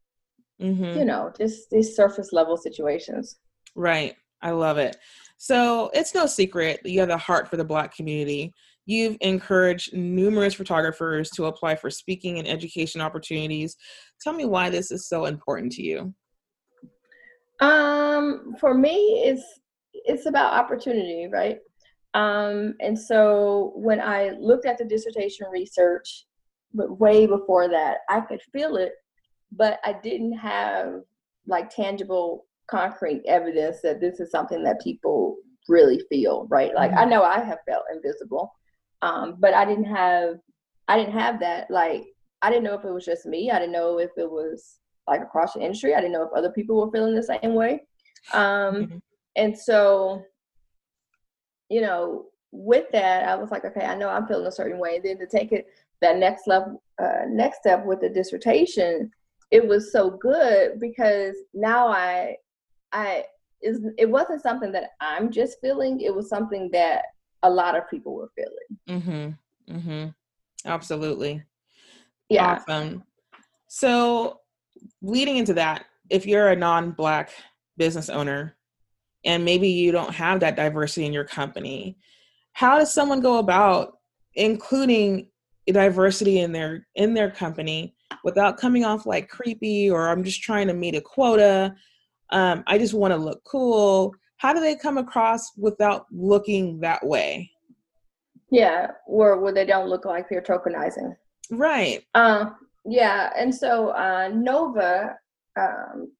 mm-hmm. 0.62 0.98
you 0.98 1.04
know, 1.04 1.32
just 1.36 1.68
these 1.70 1.96
surface 1.96 2.32
level 2.32 2.56
situations. 2.56 3.38
Right. 3.74 4.14
I 4.40 4.50
love 4.50 4.78
it. 4.78 4.96
So 5.36 5.90
it's 5.94 6.14
no 6.14 6.26
secret 6.26 6.80
that 6.82 6.90
you 6.90 7.00
have 7.00 7.10
a 7.10 7.18
heart 7.18 7.48
for 7.48 7.56
the 7.56 7.64
Black 7.64 7.94
community. 7.94 8.54
You've 8.86 9.16
encouraged 9.20 9.94
numerous 9.94 10.54
photographers 10.54 11.28
to 11.30 11.46
apply 11.46 11.74
for 11.74 11.90
speaking 11.90 12.38
and 12.38 12.46
education 12.46 13.00
opportunities. 13.00 13.76
Tell 14.20 14.32
me 14.32 14.44
why 14.44 14.70
this 14.70 14.92
is 14.92 15.08
so 15.08 15.24
important 15.24 15.72
to 15.72 15.82
you. 15.82 16.14
Um, 17.60 18.54
for 18.60 18.74
me, 18.74 19.24
it's 19.24 19.42
it's 19.92 20.26
about 20.26 20.52
opportunity, 20.52 21.26
right? 21.32 21.58
Um, 22.16 22.74
and 22.80 22.98
so 22.98 23.72
when 23.76 24.00
I 24.00 24.30
looked 24.40 24.64
at 24.64 24.78
the 24.78 24.86
dissertation 24.86 25.46
research, 25.52 26.24
but 26.72 26.98
way 26.98 27.26
before 27.26 27.68
that, 27.68 27.98
I 28.08 28.20
could 28.20 28.40
feel 28.54 28.76
it, 28.76 28.92
but 29.52 29.80
I 29.84 29.96
didn't 30.02 30.32
have 30.32 31.02
like 31.46 31.68
tangible, 31.68 32.46
concrete 32.70 33.22
evidence 33.28 33.82
that 33.82 34.00
this 34.00 34.18
is 34.18 34.30
something 34.30 34.64
that 34.64 34.80
people 34.80 35.36
really 35.68 36.02
feel, 36.08 36.46
right? 36.50 36.74
Like 36.74 36.90
mm-hmm. 36.90 37.00
I 37.00 37.04
know 37.04 37.22
I 37.22 37.40
have 37.40 37.58
felt 37.68 37.84
invisible, 37.92 38.50
um, 39.02 39.36
but 39.38 39.52
I 39.52 39.66
didn't 39.66 39.84
have, 39.84 40.36
I 40.88 40.96
didn't 40.96 41.12
have 41.12 41.38
that. 41.40 41.70
Like 41.70 42.04
I 42.40 42.48
didn't 42.48 42.64
know 42.64 42.78
if 42.78 42.84
it 42.86 42.92
was 42.92 43.04
just 43.04 43.26
me. 43.26 43.50
I 43.50 43.58
didn't 43.58 43.72
know 43.72 43.98
if 43.98 44.10
it 44.16 44.30
was 44.30 44.78
like 45.06 45.20
across 45.20 45.52
the 45.52 45.60
industry. 45.60 45.94
I 45.94 46.00
didn't 46.00 46.12
know 46.12 46.22
if 46.22 46.32
other 46.34 46.50
people 46.50 46.76
were 46.80 46.90
feeling 46.90 47.14
the 47.14 47.22
same 47.22 47.54
way. 47.54 47.82
Um, 48.32 48.74
mm-hmm. 48.74 48.96
And 49.36 49.56
so 49.56 50.24
you 51.68 51.80
know, 51.80 52.26
with 52.52 52.86
that, 52.92 53.28
I 53.28 53.34
was 53.34 53.50
like, 53.50 53.64
okay, 53.64 53.84
I 53.84 53.94
know 53.94 54.08
I'm 54.08 54.26
feeling 54.26 54.46
a 54.46 54.52
certain 54.52 54.78
way. 54.78 54.96
And 54.96 55.04
then 55.04 55.18
to 55.18 55.26
take 55.26 55.52
it 55.52 55.66
that 56.00 56.18
next 56.18 56.46
level, 56.46 56.82
uh, 57.02 57.22
next 57.28 57.58
step 57.58 57.84
with 57.84 58.00
the 58.00 58.08
dissertation, 58.08 59.10
it 59.50 59.66
was 59.66 59.92
so 59.92 60.10
good 60.10 60.80
because 60.80 61.34
now 61.54 61.88
I, 61.88 62.36
I 62.92 63.24
is 63.62 63.80
it 63.96 64.08
wasn't 64.08 64.42
something 64.42 64.72
that 64.72 64.90
I'm 65.00 65.30
just 65.30 65.60
feeling. 65.60 66.00
It 66.00 66.14
was 66.14 66.28
something 66.28 66.68
that 66.72 67.02
a 67.42 67.50
lot 67.50 67.76
of 67.76 67.88
people 67.88 68.14
were 68.14 68.30
feeling. 68.34 69.02
Mm-hmm. 69.02 69.76
Mm-hmm. 69.76 70.08
Absolutely. 70.68 71.42
Yeah. 72.28 72.58
Awesome. 72.68 73.04
So, 73.68 74.40
leading 75.02 75.36
into 75.36 75.54
that, 75.54 75.86
if 76.10 76.26
you're 76.26 76.48
a 76.48 76.56
non-black 76.56 77.30
business 77.76 78.08
owner 78.08 78.55
and 79.26 79.44
maybe 79.44 79.68
you 79.68 79.92
don't 79.92 80.14
have 80.14 80.40
that 80.40 80.56
diversity 80.56 81.04
in 81.04 81.12
your 81.12 81.24
company 81.24 81.96
how 82.52 82.78
does 82.78 82.92
someone 82.92 83.20
go 83.20 83.38
about 83.38 83.98
including 84.34 85.28
diversity 85.66 86.40
in 86.40 86.52
their 86.52 86.86
in 86.94 87.12
their 87.12 87.30
company 87.30 87.94
without 88.24 88.56
coming 88.56 88.84
off 88.84 89.04
like 89.04 89.28
creepy 89.28 89.90
or 89.90 90.08
i'm 90.08 90.24
just 90.24 90.42
trying 90.42 90.66
to 90.66 90.74
meet 90.74 90.94
a 90.94 91.00
quota 91.00 91.74
um, 92.30 92.64
i 92.66 92.78
just 92.78 92.94
want 92.94 93.12
to 93.12 93.18
look 93.18 93.42
cool 93.44 94.14
how 94.38 94.52
do 94.52 94.60
they 94.60 94.76
come 94.76 94.98
across 94.98 95.56
without 95.56 96.06
looking 96.12 96.80
that 96.80 97.04
way? 97.04 97.50
Yeah 98.50 98.88
or 99.06 99.40
where 99.40 99.52
they 99.52 99.64
don't 99.64 99.88
look 99.88 100.04
like 100.04 100.28
they're 100.28 100.42
tokenizing. 100.42 101.16
Right. 101.50 102.04
Uh, 102.14 102.50
yeah 102.84 103.32
and 103.36 103.54
so 103.54 103.88
uh, 103.88 104.30
nova 104.32 105.16
um, 105.58 106.12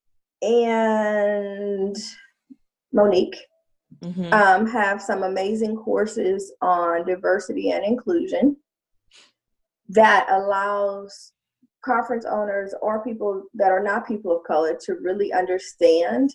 and 0.43 1.97
Monique, 2.97 3.37
mm-hmm. 4.03 4.33
um, 4.33 4.67
have 4.67 5.01
some 5.01 5.23
amazing 5.23 5.77
courses 5.77 6.53
on 6.63 7.07
diversity 7.07 7.71
and 7.71 7.85
inclusion 7.85 8.57
that 9.91 10.27
allows 10.31 11.33
conference 11.85 12.25
owners 12.25 12.75
or 12.83 13.05
people 13.05 13.45
that 13.55 13.71
are 13.71 13.83
not 13.83 14.09
people 14.09 14.37
of 14.37 14.43
color 14.45 14.77
to 14.85 14.95
really 14.95 15.33
understand 15.33 16.35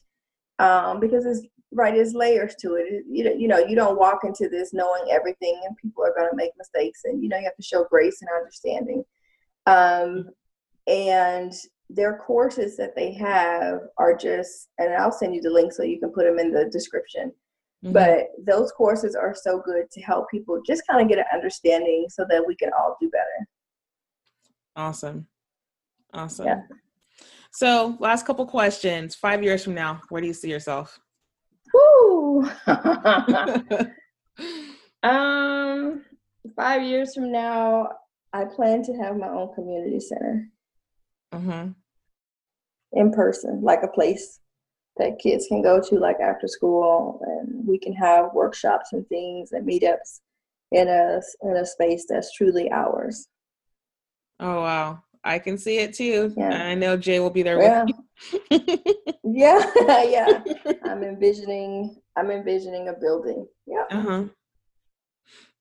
um, 0.59 0.99
because 0.99 1.25
it's 1.25 1.45
right 1.73 1.93
there's 1.93 2.13
layers 2.13 2.55
to 2.55 2.75
it. 2.75 3.03
You 3.09 3.25
know, 3.25 3.33
you 3.33 3.47
know 3.47 3.57
you 3.57 3.75
don't 3.75 3.99
walk 3.99 4.19
into 4.23 4.47
this 4.47 4.71
knowing 4.73 5.03
everything 5.09 5.59
and 5.65 5.75
people 5.77 6.05
are 6.05 6.13
going 6.15 6.29
to 6.29 6.35
make 6.35 6.51
mistakes 6.57 7.01
and 7.03 7.21
you 7.21 7.27
know 7.27 7.37
you 7.37 7.43
have 7.43 7.55
to 7.55 7.63
show 7.63 7.83
grace 7.85 8.21
and 8.21 8.29
understanding. 8.39 9.03
Um, 9.65 10.29
and 10.87 11.53
their 11.93 12.17
courses 12.17 12.77
that 12.77 12.95
they 12.95 13.13
have 13.13 13.79
are 13.97 14.15
just, 14.15 14.69
and 14.77 14.93
I'll 14.93 15.11
send 15.11 15.35
you 15.35 15.41
the 15.41 15.49
link 15.49 15.73
so 15.73 15.83
you 15.83 15.99
can 15.99 16.11
put 16.11 16.25
them 16.25 16.39
in 16.39 16.51
the 16.51 16.69
description. 16.71 17.31
Mm-hmm. 17.83 17.93
But 17.93 18.27
those 18.45 18.71
courses 18.71 19.15
are 19.15 19.35
so 19.35 19.61
good 19.65 19.89
to 19.91 20.01
help 20.01 20.29
people 20.29 20.61
just 20.65 20.83
kind 20.87 21.01
of 21.01 21.09
get 21.09 21.17
an 21.17 21.25
understanding 21.33 22.05
so 22.09 22.25
that 22.29 22.43
we 22.45 22.55
can 22.55 22.69
all 22.77 22.95
do 23.01 23.09
better. 23.09 23.47
Awesome. 24.75 25.27
Awesome. 26.13 26.45
Yeah. 26.45 26.61
So, 27.51 27.97
last 27.99 28.25
couple 28.25 28.45
questions. 28.45 29.15
Five 29.15 29.43
years 29.43 29.63
from 29.63 29.73
now, 29.73 30.01
where 30.09 30.21
do 30.21 30.27
you 30.27 30.33
see 30.33 30.49
yourself? 30.49 30.97
Woo! 31.73 32.49
um, 35.03 36.05
five 36.55 36.83
years 36.83 37.13
from 37.13 37.31
now, 37.31 37.89
I 38.31 38.45
plan 38.45 38.83
to 38.83 38.93
have 38.93 39.17
my 39.17 39.27
own 39.27 39.53
community 39.53 39.99
center. 39.99 40.47
Mm-hmm. 41.33 41.71
In 42.93 43.11
person, 43.11 43.61
like 43.61 43.83
a 43.83 43.87
place 43.87 44.39
that 44.97 45.19
kids 45.19 45.47
can 45.47 45.61
go 45.61 45.81
to 45.81 45.95
like 45.95 46.19
after 46.19 46.47
school 46.47 47.21
and 47.25 47.65
we 47.65 47.79
can 47.79 47.93
have 47.93 48.33
workshops 48.33 48.89
and 48.91 49.07
things 49.07 49.51
and 49.53 49.67
meetups 49.67 50.19
in 50.71 50.87
a 50.87 51.21
in 51.43 51.57
a 51.57 51.65
space 51.65 52.05
that's 52.07 52.33
truly 52.33 52.69
ours. 52.71 53.27
Oh 54.39 54.61
wow. 54.61 55.03
I 55.23 55.37
can 55.39 55.57
see 55.57 55.77
it 55.77 55.93
too. 55.93 56.33
Yeah. 56.35 56.63
I 56.63 56.73
know 56.73 56.97
Jay 56.97 57.19
will 57.19 57.29
be 57.29 57.43
there 57.43 57.61
yeah. 57.61 57.85
with 57.85 57.95
you. 58.49 59.03
yeah, 59.23 59.71
yeah. 60.03 60.43
I'm 60.83 61.03
envisioning 61.03 61.95
I'm 62.17 62.31
envisioning 62.31 62.89
a 62.89 62.93
building. 62.93 63.47
Yeah. 63.65 63.85
Uh-huh. 63.91 64.23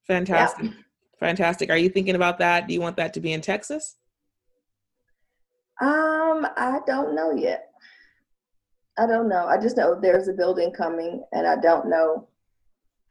Fantastic. 0.06 0.66
Yeah. 0.66 0.70
Fantastic. 1.20 1.70
Are 1.70 1.76
you 1.76 1.90
thinking 1.90 2.16
about 2.16 2.38
that? 2.38 2.66
Do 2.66 2.74
you 2.74 2.80
want 2.80 2.96
that 2.96 3.12
to 3.14 3.20
be 3.20 3.32
in 3.32 3.42
Texas? 3.42 3.96
Um, 5.80 6.46
I 6.56 6.80
don't 6.86 7.14
know 7.14 7.32
yet. 7.32 7.68
I 8.98 9.06
don't 9.06 9.28
know. 9.28 9.46
I 9.46 9.58
just 9.58 9.76
know 9.76 9.98
there's 9.98 10.28
a 10.28 10.34
building 10.34 10.72
coming 10.72 11.22
and 11.32 11.46
I 11.46 11.56
don't 11.56 11.88
know 11.88 12.28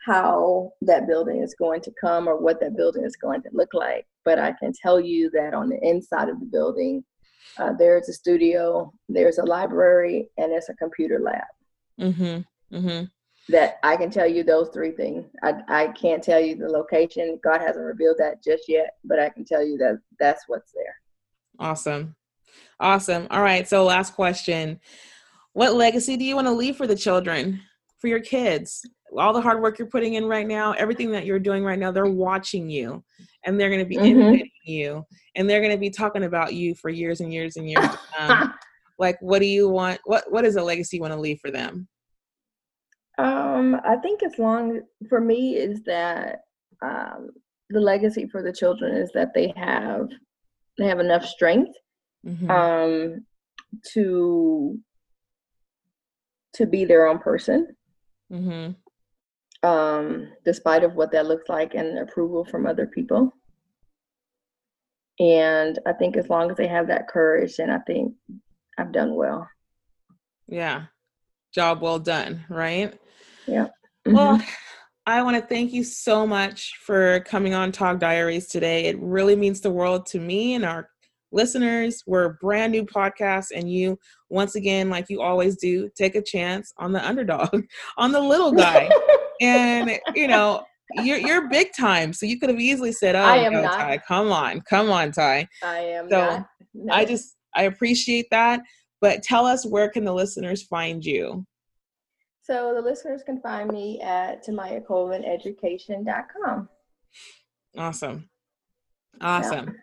how 0.05 0.71
that 0.81 1.07
building 1.07 1.41
is 1.41 1.55
going 1.55 1.81
to 1.81 1.91
come 1.99 2.27
or 2.27 2.37
what 2.37 2.59
that 2.59 2.77
building 2.77 3.03
is 3.03 3.15
going 3.15 3.41
to 3.43 3.49
look 3.53 3.73
like. 3.73 4.05
But 4.23 4.39
I 4.39 4.53
can 4.53 4.71
tell 4.71 4.99
you 4.99 5.29
that 5.31 5.53
on 5.53 5.69
the 5.69 5.79
inside 5.81 6.29
of 6.29 6.39
the 6.39 6.45
building, 6.45 7.03
uh, 7.57 7.73
there's 7.73 8.07
a 8.07 8.13
studio, 8.13 8.93
there's 9.07 9.39
a 9.39 9.43
library, 9.43 10.29
and 10.37 10.51
there's 10.51 10.69
a 10.69 10.75
computer 10.75 11.19
lab. 11.19 11.43
Mm-hmm. 11.99 12.75
Mm-hmm. 12.77 13.05
That 13.51 13.79
I 13.81 13.97
can 13.97 14.11
tell 14.11 14.27
you 14.27 14.43
those 14.43 14.69
three 14.69 14.91
things. 14.91 15.25
I, 15.41 15.53
I 15.67 15.87
can't 15.87 16.23
tell 16.23 16.39
you 16.39 16.55
the 16.55 16.69
location. 16.69 17.39
God 17.43 17.61
hasn't 17.61 17.83
revealed 17.83 18.17
that 18.19 18.43
just 18.43 18.69
yet, 18.69 18.97
but 19.03 19.19
I 19.19 19.29
can 19.29 19.43
tell 19.43 19.65
you 19.65 19.77
that 19.79 19.99
that's 20.19 20.43
what's 20.47 20.71
there. 20.71 20.95
Awesome. 21.57 22.15
Awesome. 22.79 23.27
All 23.29 23.41
right. 23.41 23.67
So, 23.67 23.83
last 23.83 24.13
question 24.13 24.79
What 25.53 25.75
legacy 25.75 26.17
do 26.17 26.23
you 26.23 26.35
want 26.35 26.47
to 26.47 26.53
leave 26.53 26.75
for 26.75 26.87
the 26.87 26.95
children, 26.95 27.61
for 27.99 28.07
your 28.07 28.21
kids? 28.21 28.85
all 29.17 29.33
the 29.33 29.41
hard 29.41 29.61
work 29.61 29.79
you're 29.79 29.87
putting 29.87 30.15
in 30.15 30.25
right 30.25 30.47
now, 30.47 30.73
everything 30.73 31.11
that 31.11 31.25
you're 31.25 31.39
doing 31.39 31.63
right 31.63 31.79
now, 31.79 31.91
they're 31.91 32.05
watching 32.05 32.69
you 32.69 33.03
and 33.45 33.59
they're 33.59 33.69
going 33.69 33.81
to 33.81 33.85
be 33.85 33.95
mm-hmm. 33.95 34.21
imitating 34.21 34.51
you 34.63 35.05
and 35.35 35.49
they're 35.49 35.61
going 35.61 35.71
to 35.71 35.77
be 35.77 35.89
talking 35.89 36.23
about 36.23 36.53
you 36.53 36.75
for 36.75 36.89
years 36.89 37.21
and 37.21 37.33
years 37.33 37.57
and 37.57 37.69
years. 37.69 37.89
Um, 38.17 38.53
like, 38.99 39.17
what 39.21 39.39
do 39.39 39.45
you 39.45 39.69
want? 39.69 39.99
What, 40.05 40.31
what 40.31 40.45
is 40.45 40.55
a 40.55 40.63
legacy 40.63 40.97
you 40.97 41.01
want 41.01 41.13
to 41.13 41.19
leave 41.19 41.39
for 41.39 41.51
them? 41.51 41.87
Um, 43.17 43.79
I 43.83 43.97
think 43.97 44.23
as 44.23 44.37
long 44.37 44.81
for 45.09 45.19
me 45.19 45.55
is 45.55 45.83
that 45.83 46.41
um, 46.81 47.31
the 47.69 47.79
legacy 47.79 48.27
for 48.27 48.41
the 48.41 48.53
children 48.53 48.95
is 48.95 49.11
that 49.13 49.33
they 49.33 49.53
have 49.57 50.07
they 50.77 50.85
have 50.85 51.01
enough 51.01 51.25
strength 51.25 51.73
mm-hmm. 52.25 52.49
um, 52.49 53.25
to 53.93 54.79
to 56.53 56.65
be 56.65 56.85
their 56.85 57.07
own 57.07 57.19
person. 57.19 57.75
Mm-hmm 58.31 58.71
um, 59.63 60.31
despite 60.45 60.83
of 60.83 60.95
what 60.95 61.11
that 61.11 61.27
looks 61.27 61.49
like 61.49 61.73
and 61.75 61.99
approval 61.99 62.45
from 62.45 62.65
other 62.65 62.87
people. 62.87 63.33
And 65.19 65.77
I 65.85 65.93
think 65.93 66.15
as 66.15 66.29
long 66.29 66.49
as 66.49 66.57
they 66.57 66.67
have 66.67 66.87
that 66.87 67.07
courage, 67.07 67.57
then 67.57 67.69
I 67.69 67.79
think 67.79 68.13
I've 68.77 68.93
done 68.93 69.15
well. 69.15 69.49
Yeah. 70.47 70.85
Job 71.53 71.81
well 71.81 71.99
done, 71.99 72.45
right? 72.47 72.97
Yeah. 73.45 73.67
Mm-hmm. 74.07 74.13
Well, 74.13 74.41
I 75.05 75.23
want 75.23 75.35
to 75.35 75.45
thank 75.45 75.73
you 75.73 75.83
so 75.83 76.25
much 76.25 76.77
for 76.81 77.19
coming 77.21 77.53
on 77.53 77.71
Talk 77.71 77.99
Diaries 77.99 78.47
today. 78.47 78.85
It 78.85 78.97
really 78.99 79.35
means 79.35 79.59
the 79.59 79.71
world 79.71 80.05
to 80.07 80.19
me 80.19 80.53
and 80.53 80.63
our 80.63 80.89
listeners. 81.31 82.03
We're 82.05 82.25
a 82.25 82.33
brand 82.35 82.71
new 82.71 82.85
podcast, 82.85 83.47
and 83.55 83.71
you, 83.71 83.97
once 84.29 84.55
again, 84.55 84.89
like 84.89 85.05
you 85.09 85.21
always 85.21 85.57
do, 85.57 85.89
take 85.95 86.15
a 86.15 86.21
chance 86.21 86.73
on 86.77 86.91
the 86.91 87.05
underdog, 87.05 87.65
on 87.97 88.11
the 88.11 88.19
little 88.19 88.51
guy. 88.51 88.89
and 89.41 89.99
you 90.15 90.27
know 90.27 90.63
you're 90.95 91.17
you're 91.17 91.49
big 91.49 91.69
time, 91.77 92.13
so 92.13 92.25
you 92.25 92.39
could 92.39 92.49
have 92.49 92.59
easily 92.59 92.91
said, 92.91 93.15
"Oh, 93.15 93.21
I 93.21 93.37
am 93.37 93.53
no, 93.53 93.61
not. 93.61 93.77
Ty, 93.77 93.99
come 94.07 94.31
on, 94.31 94.61
come 94.61 94.89
on, 94.89 95.11
Ty." 95.11 95.47
I 95.63 95.79
am. 95.79 96.09
So 96.09 96.17
not. 96.17 96.47
No. 96.73 96.93
I 96.93 97.05
just 97.05 97.35
I 97.55 97.63
appreciate 97.63 98.27
that, 98.31 98.61
but 99.01 99.23
tell 99.23 99.45
us 99.45 99.65
where 99.65 99.89
can 99.89 100.05
the 100.05 100.13
listeners 100.13 100.63
find 100.63 101.03
you? 101.03 101.45
So 102.43 102.73
the 102.73 102.81
listeners 102.81 103.21
can 103.23 103.41
find 103.41 103.69
me 103.71 103.99
at 104.01 104.45
tamayacolvineducation.com. 104.45 106.69
Awesome. 107.77 108.29
Awesome. 109.21 109.67
Yeah. 109.67 109.73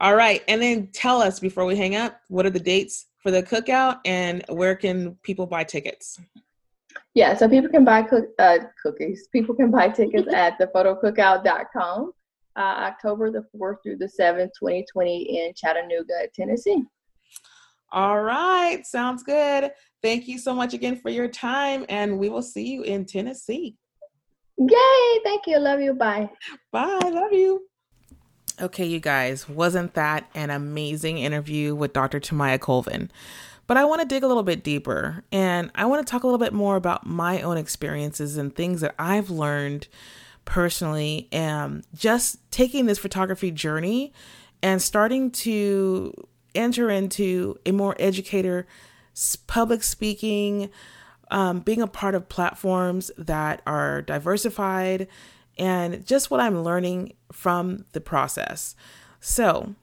All 0.00 0.14
right. 0.14 0.42
And 0.48 0.62
then 0.62 0.88
tell 0.92 1.20
us 1.20 1.40
before 1.40 1.64
we 1.64 1.76
hang 1.76 1.96
up, 1.96 2.20
what 2.28 2.46
are 2.46 2.50
the 2.50 2.60
dates 2.60 3.06
for 3.22 3.30
the 3.30 3.42
cookout 3.42 3.98
and 4.04 4.44
where 4.48 4.76
can 4.76 5.16
people 5.22 5.46
buy 5.46 5.64
tickets? 5.64 6.20
Yeah, 7.14 7.34
so 7.34 7.48
people 7.48 7.68
can 7.68 7.84
buy 7.84 8.02
cook, 8.02 8.26
uh, 8.38 8.58
cookies. 8.80 9.28
People 9.32 9.54
can 9.54 9.70
buy 9.70 9.88
tickets 9.88 10.32
at 10.32 10.58
thephotoCookout.com 10.60 12.12
uh, 12.58 12.60
October 12.60 13.30
the 13.30 13.44
4th 13.56 13.76
through 13.82 13.96
the 13.96 14.10
7th, 14.18 14.50
2020 14.58 15.46
in 15.46 15.52
Chattanooga, 15.54 16.28
Tennessee. 16.34 16.82
All 17.90 18.20
right, 18.22 18.84
sounds 18.84 19.22
good. 19.22 19.70
Thank 20.02 20.28
you 20.28 20.38
so 20.38 20.54
much 20.54 20.74
again 20.74 20.96
for 20.96 21.08
your 21.08 21.28
time, 21.28 21.86
and 21.88 22.18
we 22.18 22.28
will 22.28 22.42
see 22.42 22.66
you 22.66 22.82
in 22.82 23.06
Tennessee. 23.06 23.76
Yay! 24.58 25.20
Thank 25.24 25.46
you. 25.46 25.58
Love 25.58 25.80
you. 25.80 25.94
Bye. 25.94 26.28
Bye. 26.72 26.98
Love 27.04 27.32
you. 27.32 27.67
Okay, 28.60 28.84
you 28.84 28.98
guys, 28.98 29.48
wasn't 29.48 29.94
that 29.94 30.28
an 30.34 30.50
amazing 30.50 31.18
interview 31.18 31.76
with 31.76 31.92
Dr. 31.92 32.18
Tomayia 32.18 32.58
Colvin? 32.58 33.08
But 33.68 33.76
I 33.76 33.84
want 33.84 34.00
to 34.00 34.06
dig 34.06 34.24
a 34.24 34.26
little 34.26 34.42
bit 34.42 34.64
deeper 34.64 35.22
and 35.30 35.70
I 35.76 35.84
want 35.84 36.04
to 36.04 36.10
talk 36.10 36.24
a 36.24 36.26
little 36.26 36.38
bit 36.38 36.52
more 36.52 36.74
about 36.74 37.06
my 37.06 37.40
own 37.42 37.56
experiences 37.56 38.36
and 38.36 38.54
things 38.54 38.80
that 38.80 38.96
I've 38.98 39.30
learned 39.30 39.86
personally 40.44 41.28
and 41.30 41.84
just 41.94 42.38
taking 42.50 42.86
this 42.86 42.98
photography 42.98 43.50
journey 43.52 44.12
and 44.60 44.82
starting 44.82 45.30
to 45.30 46.12
enter 46.54 46.90
into 46.90 47.58
a 47.64 47.70
more 47.70 47.94
educator 48.00 48.66
public 49.46 49.84
speaking 49.84 50.70
um, 51.30 51.60
being 51.60 51.82
a 51.82 51.86
part 51.86 52.14
of 52.14 52.28
platforms 52.28 53.10
that 53.18 53.62
are 53.66 54.02
diversified 54.02 55.06
and 55.58 56.06
just 56.06 56.30
what 56.30 56.40
i'm 56.40 56.62
learning 56.62 57.12
from 57.32 57.84
the 57.92 58.00
process 58.00 58.74
so 59.20 59.74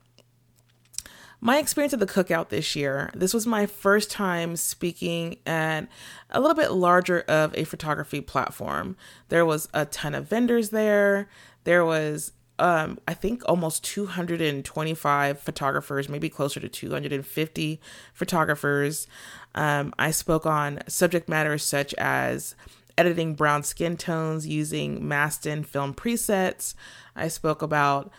my 1.41 1.59
experience 1.59 1.93
at 1.93 1.99
the 1.99 2.07
cookout 2.07 2.49
this 2.49 2.75
year, 2.75 3.11
this 3.13 3.31
was 3.31 3.45
my 3.45 3.67
first 3.67 4.09
time 4.09 4.55
speaking 4.55 5.37
at 5.45 5.87
a 6.31 6.39
little 6.39 6.55
bit 6.55 6.71
larger 6.71 7.21
of 7.21 7.55
a 7.55 7.65
photography 7.65 8.19
platform. 8.19 8.97
There 9.29 9.45
was 9.45 9.69
a 9.71 9.85
ton 9.85 10.15
of 10.15 10.27
vendors 10.27 10.71
there. 10.71 11.29
There 11.63 11.85
was 11.85 12.31
um, 12.57 12.99
I 13.07 13.13
think 13.13 13.43
almost 13.47 13.83
225 13.83 15.39
photographers, 15.39 16.07
maybe 16.07 16.29
closer 16.29 16.59
to 16.59 16.69
250 16.69 17.81
photographers. 18.13 19.07
Um, 19.53 19.93
I 19.99 20.11
spoke 20.11 20.45
on 20.45 20.79
subject 20.87 21.27
matters 21.27 21.63
such 21.63 21.93
as 21.95 22.55
editing 22.97 23.35
brown 23.35 23.63
skin 23.63 23.97
tones 23.97 24.47
using 24.47 25.01
Mastin 25.01 25.65
film 25.65 25.93
presets. 25.93 26.73
I 27.15 27.27
spoke 27.27 27.61
about 27.61 28.11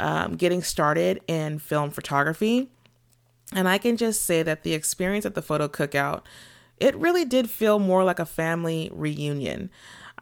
um, 0.00 0.36
getting 0.36 0.62
started 0.62 1.20
in 1.26 1.58
film 1.58 1.90
photography. 1.90 2.70
And 3.54 3.68
I 3.68 3.78
can 3.78 3.96
just 3.96 4.22
say 4.22 4.42
that 4.42 4.62
the 4.62 4.74
experience 4.74 5.26
at 5.26 5.34
the 5.34 5.42
photo 5.42 5.68
cookout, 5.68 6.22
it 6.78 6.96
really 6.96 7.24
did 7.24 7.50
feel 7.50 7.78
more 7.78 8.02
like 8.02 8.18
a 8.18 8.26
family 8.26 8.90
reunion. 8.92 9.70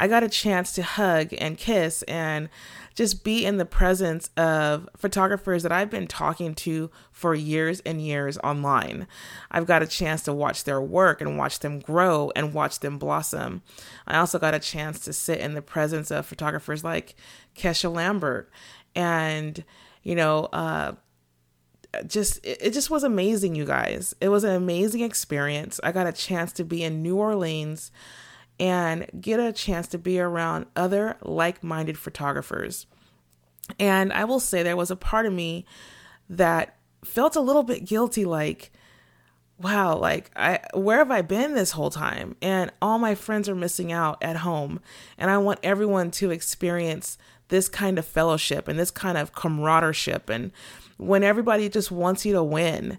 I 0.01 0.09
got 0.09 0.23
a 0.23 0.31
chance 0.31 0.73
to 0.73 0.83
hug 0.83 1.35
and 1.37 1.59
kiss 1.59 2.01
and 2.05 2.49
just 2.95 3.23
be 3.23 3.45
in 3.45 3.59
the 3.59 3.67
presence 3.67 4.31
of 4.35 4.89
photographers 4.97 5.63
that 5.63 5.73
I've 5.73 5.91
been 5.91 6.07
talking 6.07 6.55
to 6.55 6.91
for 7.13 7.35
years 7.35 7.81
and 7.81 8.01
years 8.01 8.39
online. 8.39 9.07
I've 9.51 9.67
got 9.67 9.83
a 9.83 9.87
chance 9.87 10.23
to 10.23 10.33
watch 10.33 10.65
their 10.65 10.81
work 10.81 11.21
and 11.21 11.37
watch 11.37 11.59
them 11.59 11.81
grow 11.81 12.33
and 12.35 12.55
watch 12.55 12.81
them 12.81 12.97
blossom. 12.97 13.61
I 14.07 14.17
also 14.17 14.39
got 14.39 14.55
a 14.55 14.59
chance 14.59 15.01
to 15.01 15.13
sit 15.13 15.39
in 15.39 15.53
the 15.53 15.61
presence 15.61 16.11
of 16.11 16.25
photographers 16.25 16.83
like 16.83 17.15
Kesha 17.55 17.95
Lambert 17.95 18.51
and 18.95 19.63
you 20.03 20.15
know 20.15 20.45
uh 20.47 20.93
just 22.07 22.41
it, 22.43 22.73
just 22.73 22.89
was 22.89 23.05
amazing 23.05 23.55
you 23.55 23.65
guys 23.65 24.15
it 24.21 24.31
was 24.31 24.43
an 24.43 24.55
amazing 24.55 25.01
experience 25.01 25.79
i 25.85 25.93
got 25.93 26.09
a 26.09 26.13
chance 26.13 26.53
to 26.53 26.65
be 26.65 26.83
in 26.83 27.03
new 27.03 27.17
orleans 27.17 27.93
and 28.61 29.07
get 29.21 29.41
a 29.41 29.53
chance 29.53 29.89
to 29.89 29.99
be 29.99 30.21
around 30.21 30.67
other 30.77 31.17
like-minded 31.23 31.99
photographers 31.99 32.87
and 33.79 34.13
i 34.13 34.25
will 34.25 34.41
say 34.41 34.63
there 34.63 34.77
was 34.77 34.91
a 34.91 34.97
part 34.97 35.27
of 35.27 35.33
me 35.33 35.65
that 36.29 36.77
felt 37.05 37.35
a 37.35 37.41
little 37.41 37.65
bit 37.65 37.85
guilty 37.85 38.25
like 38.25 38.71
wow, 39.61 39.97
like 39.97 40.31
I 40.35 40.61
where 40.75 40.99
have 40.99 41.11
I 41.11 41.23
been 41.23 41.55
this 41.55 41.73
whole 41.73 41.91
time? 41.91 42.37
And 42.41 42.73
all 42.81 42.99
my 42.99 43.15
friends 43.15 43.49
are 43.49 43.55
missing 43.55 43.93
out 43.93 44.19
at 44.23 44.37
home. 44.37 44.81
And 45.19 45.31
I 45.31 45.39
want 45.39 45.61
everyone 45.63 46.11
to 46.13 46.31
experience 46.31 47.19
this 47.49 47.69
kind 47.69 47.99
of 47.99 48.07
fellowship 48.07 48.69
and 48.69 48.79
this 48.79 48.91
kind 48.91 49.19
of 49.19 49.33
camaraderie 49.35 49.95
and 50.29 50.53
when 50.97 51.23
everybody 51.23 51.69
just 51.69 51.91
wants 51.91 52.25
you 52.25 52.33
to 52.35 52.43
win. 52.43 52.99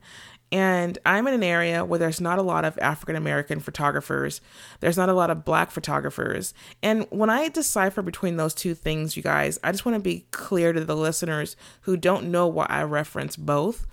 And 0.51 0.97
I'm 1.05 1.27
in 1.27 1.33
an 1.33 1.43
area 1.43 1.85
where 1.85 1.99
there's 1.99 2.19
not 2.19 2.37
a 2.37 2.43
lot 2.43 2.65
of 2.65 2.77
African 2.79 3.15
American 3.15 3.61
photographers. 3.61 4.41
There's 4.81 4.97
not 4.97 5.07
a 5.07 5.13
lot 5.13 5.29
of 5.29 5.45
black 5.45 5.71
photographers. 5.71 6.53
And 6.83 7.05
when 7.09 7.29
I 7.29 7.47
decipher 7.47 8.01
between 8.01 8.35
those 8.35 8.53
two 8.53 8.75
things, 8.75 9.15
you 9.15 9.23
guys, 9.23 9.59
I 9.63 9.71
just 9.71 9.85
want 9.85 9.95
to 9.95 10.01
be 10.01 10.25
clear 10.31 10.73
to 10.73 10.83
the 10.83 10.95
listeners 10.95 11.55
who 11.81 11.95
don't 11.95 12.31
know 12.31 12.47
why 12.47 12.65
I 12.67 12.83
reference 12.83 13.37
both. 13.37 13.87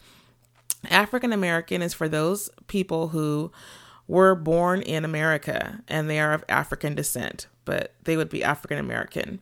African 0.90 1.32
American 1.32 1.80
is 1.80 1.94
for 1.94 2.08
those 2.08 2.50
people 2.66 3.08
who 3.08 3.52
were 4.08 4.34
born 4.34 4.80
in 4.82 5.04
America 5.04 5.82
and 5.86 6.08
they 6.08 6.18
are 6.18 6.32
of 6.32 6.44
African 6.48 6.94
descent, 6.94 7.46
but 7.64 7.94
they 8.04 8.16
would 8.16 8.30
be 8.30 8.42
African 8.42 8.78
American. 8.78 9.40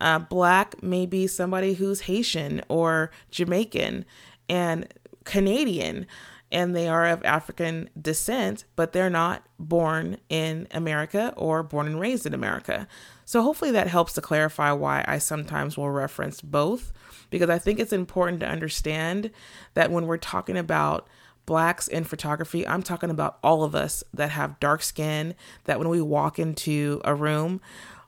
Uh, 0.00 0.18
black 0.18 0.82
may 0.82 1.06
be 1.06 1.26
somebody 1.26 1.74
who's 1.74 2.02
Haitian 2.02 2.62
or 2.68 3.10
Jamaican 3.30 4.04
and 4.48 4.92
Canadian, 5.24 6.06
and 6.50 6.74
they 6.74 6.88
are 6.88 7.06
of 7.06 7.24
African 7.24 7.90
descent, 8.00 8.64
but 8.76 8.92
they're 8.92 9.10
not 9.10 9.44
born 9.58 10.16
in 10.28 10.66
America 10.70 11.34
or 11.36 11.62
born 11.62 11.86
and 11.86 12.00
raised 12.00 12.26
in 12.26 12.34
America. 12.34 12.88
So, 13.24 13.42
hopefully, 13.42 13.70
that 13.72 13.88
helps 13.88 14.14
to 14.14 14.22
clarify 14.22 14.72
why 14.72 15.04
I 15.06 15.18
sometimes 15.18 15.76
will 15.76 15.90
reference 15.90 16.40
both, 16.40 16.92
because 17.28 17.50
I 17.50 17.58
think 17.58 17.78
it's 17.78 17.92
important 17.92 18.40
to 18.40 18.48
understand 18.48 19.30
that 19.74 19.90
when 19.90 20.06
we're 20.06 20.16
talking 20.16 20.56
about 20.56 21.06
blacks 21.44 21.88
in 21.88 22.04
photography, 22.04 22.66
I'm 22.66 22.82
talking 22.82 23.10
about 23.10 23.38
all 23.42 23.64
of 23.64 23.74
us 23.74 24.04
that 24.14 24.30
have 24.30 24.60
dark 24.60 24.82
skin, 24.82 25.34
that 25.64 25.78
when 25.78 25.88
we 25.88 26.00
walk 26.00 26.38
into 26.38 27.00
a 27.04 27.14
room, 27.14 27.60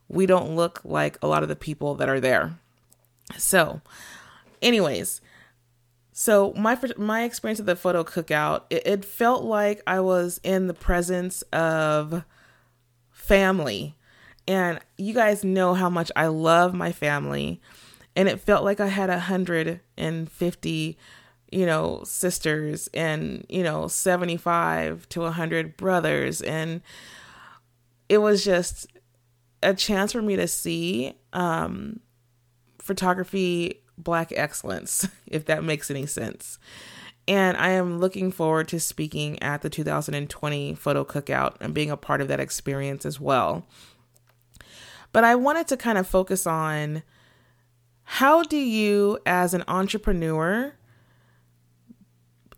we 0.09 0.27
don't 0.27 0.57
look 0.57 0.81
like 0.85 1.19
a 1.23 1.27
lot 1.27 1.43
of 1.43 1.49
the 1.49 1.57
people 1.57 1.95
that 1.97 2.09
are 2.09 2.21
there. 2.21 2.59
So, 3.37 3.81
anyways, 4.61 5.21
so 6.21 6.53
my 6.55 6.79
my 6.99 7.23
experience 7.23 7.61
at 7.61 7.65
the 7.65 7.75
photo 7.75 8.05
cookout, 8.05 8.65
it, 8.69 8.87
it 8.87 9.05
felt 9.07 9.43
like 9.43 9.81
I 9.87 10.01
was 10.01 10.39
in 10.43 10.67
the 10.67 10.75
presence 10.75 11.41
of 11.51 12.25
family. 13.09 13.97
And 14.47 14.81
you 14.99 15.15
guys 15.15 15.45
know 15.45 15.73
how 15.73 15.89
much 15.89 16.13
I 16.15 16.27
love 16.27 16.75
my 16.75 16.93
family. 16.93 17.63
And 18.15 18.29
it 18.29 18.39
felt 18.39 18.65
like 18.65 18.81
I 18.81 18.89
had 18.89 19.09
a 19.09 19.15
150, 19.15 20.99
you 21.53 21.65
know, 21.65 22.03
sisters 22.05 22.91
and, 22.93 23.47
you 23.49 23.63
know, 23.63 23.89
75 23.89 25.09
to 25.09 25.21
100 25.21 25.79
brothers. 25.79 26.43
And 26.43 26.83
it 28.11 28.19
was 28.19 28.45
just 28.45 28.89
a 29.63 29.73
chance 29.73 30.13
for 30.13 30.21
me 30.21 30.37
to 30.37 30.47
see 30.47 31.15
um, 31.33 32.01
photography 32.79 33.81
black 34.03 34.33
excellence, 34.33 35.09
if 35.27 35.45
that 35.47 35.65
makes 35.65 35.91
any 35.91 36.07
sense. 36.07 36.59
And 37.29 37.57
I 37.57 37.71
am 37.71 38.01
looking 38.01 38.33
forward 38.33 38.69
to 38.69 38.81
speaking 38.81 39.41
at 39.43 39.63
the 39.63 39.71
2020 39.71 40.75
photo 40.75 41.05
cookout 41.05 41.57
and 41.61 41.75
being 41.75 41.91
a 41.91 41.97
part 41.97 42.21
of 42.21 42.29
that 42.29 42.41
experience 42.41 43.07
as 43.07 43.21
well. 43.21 43.67
But 45.13 45.25
I 45.25 45.35
wanted 45.35 45.69
to 45.69 45.77
kind 45.77 45.99
of 45.99 46.07
focus 46.07 46.47
on 46.47 47.03
how 48.05 48.43
do 48.43 48.57
you, 48.57 49.19
as 49.27 49.55
an 49.55 49.63
entrepreneur, 49.69 50.75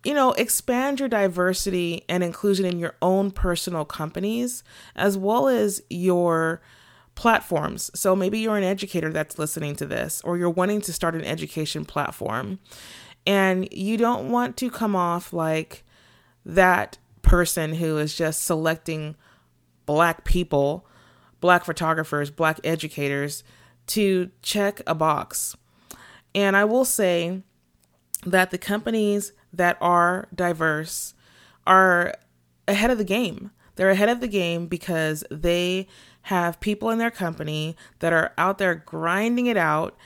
you 0.03 0.13
know, 0.13 0.31
expand 0.33 0.99
your 0.99 1.09
diversity 1.09 2.03
and 2.09 2.23
inclusion 2.23 2.65
in 2.65 2.79
your 2.79 2.95
own 3.01 3.31
personal 3.31 3.85
companies 3.85 4.63
as 4.95 5.17
well 5.17 5.47
as 5.47 5.81
your 5.89 6.61
platforms. 7.15 7.91
So 7.93 8.15
maybe 8.15 8.39
you're 8.39 8.57
an 8.57 8.63
educator 8.63 9.11
that's 9.11 9.39
listening 9.39 9.75
to 9.77 9.85
this, 9.85 10.21
or 10.23 10.37
you're 10.37 10.49
wanting 10.49 10.81
to 10.81 10.93
start 10.93 11.15
an 11.15 11.23
education 11.23 11.85
platform, 11.85 12.59
and 13.25 13.71
you 13.71 13.97
don't 13.97 14.29
want 14.29 14.57
to 14.57 14.69
come 14.69 14.95
off 14.95 15.31
like 15.33 15.83
that 16.45 16.97
person 17.21 17.75
who 17.75 17.97
is 17.97 18.15
just 18.15 18.43
selecting 18.43 19.15
black 19.85 20.23
people, 20.23 20.85
black 21.39 21.65
photographers, 21.65 22.29
black 22.29 22.59
educators 22.63 23.43
to 23.87 24.31
check 24.41 24.81
a 24.87 24.95
box. 24.95 25.55
And 26.35 26.55
I 26.55 26.65
will 26.65 26.85
say 26.85 27.43
that 28.25 28.51
the 28.51 28.57
companies 28.57 29.33
that 29.51 29.77
are 29.79 30.27
diverse 30.33 31.13
are 31.67 32.15
ahead 32.67 32.91
of 32.91 32.97
the 32.97 33.03
game. 33.03 33.51
They're 33.75 33.89
ahead 33.89 34.09
of 34.09 34.19
the 34.19 34.27
game 34.27 34.67
because 34.67 35.23
they 35.29 35.87
have 36.23 36.59
people 36.59 36.89
in 36.89 36.99
their 36.99 37.11
company 37.11 37.75
that 37.99 38.13
are 38.13 38.33
out 38.37 38.57
there 38.57 38.75
grinding 38.75 39.45
it 39.45 39.57
out 39.57 39.97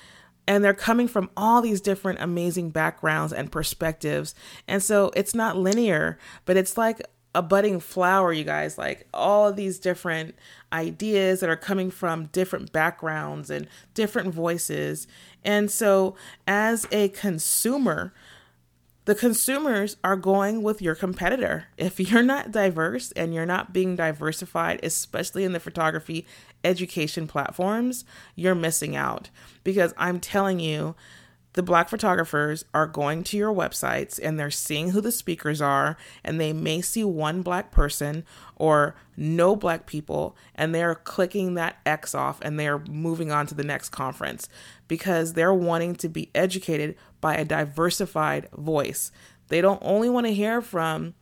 and 0.47 0.63
they're 0.63 0.73
coming 0.73 1.07
from 1.07 1.29
all 1.35 1.61
these 1.61 1.81
different 1.81 2.21
amazing 2.21 2.69
backgrounds 2.69 3.33
and 3.33 3.51
perspectives. 3.51 4.33
And 4.67 4.81
so 4.81 5.11
it's 5.15 5.35
not 5.35 5.57
linear, 5.57 6.17
but 6.45 6.55
it's 6.55 6.77
like 6.77 7.01
a 7.35 7.41
budding 7.41 7.79
flower, 7.79 8.31
you 8.33 8.43
guys, 8.43 8.77
like 8.77 9.07
all 9.13 9.49
of 9.49 9.55
these 9.55 9.77
different 9.77 10.35
ideas 10.71 11.41
that 11.41 11.49
are 11.49 11.57
coming 11.57 11.91
from 11.91 12.27
different 12.27 12.71
backgrounds 12.71 13.49
and 13.49 13.67
different 13.93 14.33
voices. 14.33 15.05
And 15.43 15.69
so, 15.69 16.15
as 16.47 16.87
a 16.91 17.09
consumer, 17.09 18.13
the 19.07 19.15
consumers 19.15 19.95
are 20.03 20.17
going 20.17 20.61
with 20.61 20.81
your 20.81 20.93
competitor. 20.93 21.67
If 21.77 21.97
you're 21.97 22.21
not 22.21 22.51
diverse 22.51 23.13
and 23.13 23.33
you're 23.33 23.45
not 23.45 23.71
being 23.71 23.95
diversified, 23.95 24.81
especially 24.83 25.45
in 25.45 25.53
the 25.53 25.61
photography 25.61 26.27
education 26.65 27.25
platforms, 27.25 28.03
you're 28.35 28.53
missing 28.53 28.97
out. 28.97 29.29
Because 29.63 29.93
I'm 29.97 30.19
telling 30.19 30.59
you, 30.59 30.93
the 31.57 31.63
black 31.63 31.89
photographers 31.89 32.65
are 32.71 32.85
going 32.85 33.23
to 33.23 33.35
your 33.35 33.51
websites 33.51 34.19
and 34.21 34.39
they're 34.39 34.51
seeing 34.51 34.91
who 34.91 35.01
the 35.01 35.11
speakers 35.11 35.59
are, 35.59 35.97
and 36.23 36.39
they 36.39 36.53
may 36.53 36.81
see 36.81 37.03
one 37.03 37.41
black 37.41 37.71
person 37.71 38.23
or 38.57 38.95
no 39.17 39.55
black 39.55 39.87
people, 39.87 40.37
and 40.53 40.75
they're 40.75 40.93
clicking 40.93 41.55
that 41.55 41.79
X 41.83 42.13
off 42.13 42.39
and 42.43 42.59
they're 42.59 42.77
moving 42.77 43.31
on 43.31 43.47
to 43.47 43.55
the 43.55 43.63
next 43.63 43.89
conference 43.89 44.47
because 44.87 45.33
they're 45.33 45.51
wanting 45.51 45.95
to 45.95 46.07
be 46.07 46.29
educated 46.35 46.95
by 47.21 47.33
a 47.33 47.43
diversified 47.43 48.47
voice. 48.55 49.11
They 49.47 49.59
don't 49.59 49.81
only 49.81 50.11
want 50.11 50.27
to 50.27 50.33
hear 50.35 50.61
from 50.61 51.15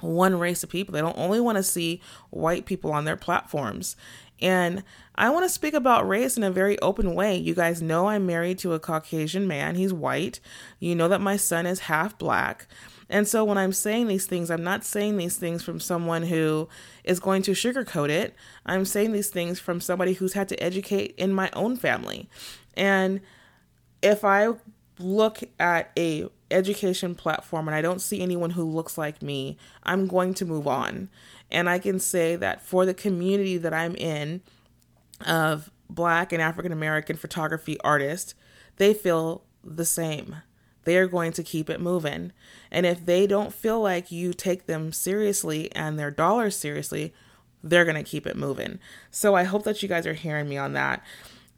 one 0.00 0.36
race 0.36 0.64
of 0.64 0.70
people, 0.70 0.94
they 0.94 1.00
don't 1.00 1.16
only 1.16 1.40
want 1.40 1.58
to 1.58 1.62
see 1.62 2.00
white 2.30 2.66
people 2.66 2.90
on 2.90 3.04
their 3.04 3.16
platforms. 3.16 3.94
And 4.40 4.82
I 5.14 5.28
want 5.30 5.44
to 5.44 5.50
speak 5.50 5.74
about 5.74 6.08
race 6.08 6.36
in 6.36 6.42
a 6.42 6.50
very 6.50 6.78
open 6.80 7.14
way. 7.14 7.36
You 7.36 7.54
guys 7.54 7.82
know 7.82 8.08
I'm 8.08 8.26
married 8.26 8.58
to 8.60 8.72
a 8.72 8.80
Caucasian 8.80 9.46
man, 9.46 9.74
he's 9.74 9.92
white. 9.92 10.40
You 10.78 10.94
know 10.94 11.08
that 11.08 11.20
my 11.20 11.36
son 11.36 11.66
is 11.66 11.80
half 11.80 12.18
black. 12.18 12.66
And 13.10 13.26
so 13.26 13.44
when 13.44 13.58
I'm 13.58 13.72
saying 13.72 14.06
these 14.06 14.26
things, 14.26 14.50
I'm 14.50 14.62
not 14.62 14.84
saying 14.84 15.16
these 15.16 15.36
things 15.36 15.64
from 15.64 15.80
someone 15.80 16.22
who 16.22 16.68
is 17.02 17.18
going 17.18 17.42
to 17.42 17.50
sugarcoat 17.50 18.08
it. 18.08 18.34
I'm 18.64 18.84
saying 18.84 19.12
these 19.12 19.30
things 19.30 19.58
from 19.58 19.80
somebody 19.80 20.14
who's 20.14 20.34
had 20.34 20.48
to 20.50 20.62
educate 20.62 21.14
in 21.16 21.34
my 21.34 21.50
own 21.52 21.76
family. 21.76 22.28
And 22.76 23.20
if 24.00 24.24
I 24.24 24.50
look 25.00 25.40
at 25.58 25.90
a 25.98 26.28
education 26.52 27.14
platform 27.14 27.68
and 27.68 27.74
I 27.74 27.82
don't 27.82 28.00
see 28.00 28.20
anyone 28.20 28.50
who 28.50 28.64
looks 28.64 28.96
like 28.96 29.22
me, 29.22 29.56
I'm 29.82 30.06
going 30.06 30.34
to 30.34 30.44
move 30.44 30.68
on. 30.68 31.08
And 31.50 31.68
I 31.68 31.78
can 31.78 31.98
say 31.98 32.36
that 32.36 32.62
for 32.62 32.86
the 32.86 32.94
community 32.94 33.56
that 33.56 33.74
I'm 33.74 33.94
in 33.96 34.42
of 35.26 35.70
black 35.88 36.32
and 36.32 36.40
African 36.40 36.72
American 36.72 37.16
photography 37.16 37.78
artists, 37.80 38.34
they 38.76 38.94
feel 38.94 39.44
the 39.64 39.84
same. 39.84 40.36
They 40.84 40.96
are 40.96 41.06
going 41.06 41.32
to 41.32 41.42
keep 41.42 41.68
it 41.68 41.80
moving. 41.80 42.32
And 42.70 42.86
if 42.86 43.04
they 43.04 43.26
don't 43.26 43.52
feel 43.52 43.80
like 43.80 44.10
you 44.10 44.32
take 44.32 44.66
them 44.66 44.92
seriously 44.92 45.70
and 45.74 45.98
their 45.98 46.10
dollars 46.10 46.56
seriously, 46.56 47.12
they're 47.62 47.84
going 47.84 48.02
to 48.02 48.02
keep 48.02 48.26
it 48.26 48.36
moving. 48.36 48.78
So 49.10 49.34
I 49.34 49.44
hope 49.44 49.64
that 49.64 49.82
you 49.82 49.88
guys 49.88 50.06
are 50.06 50.14
hearing 50.14 50.48
me 50.48 50.56
on 50.56 50.72
that. 50.72 51.04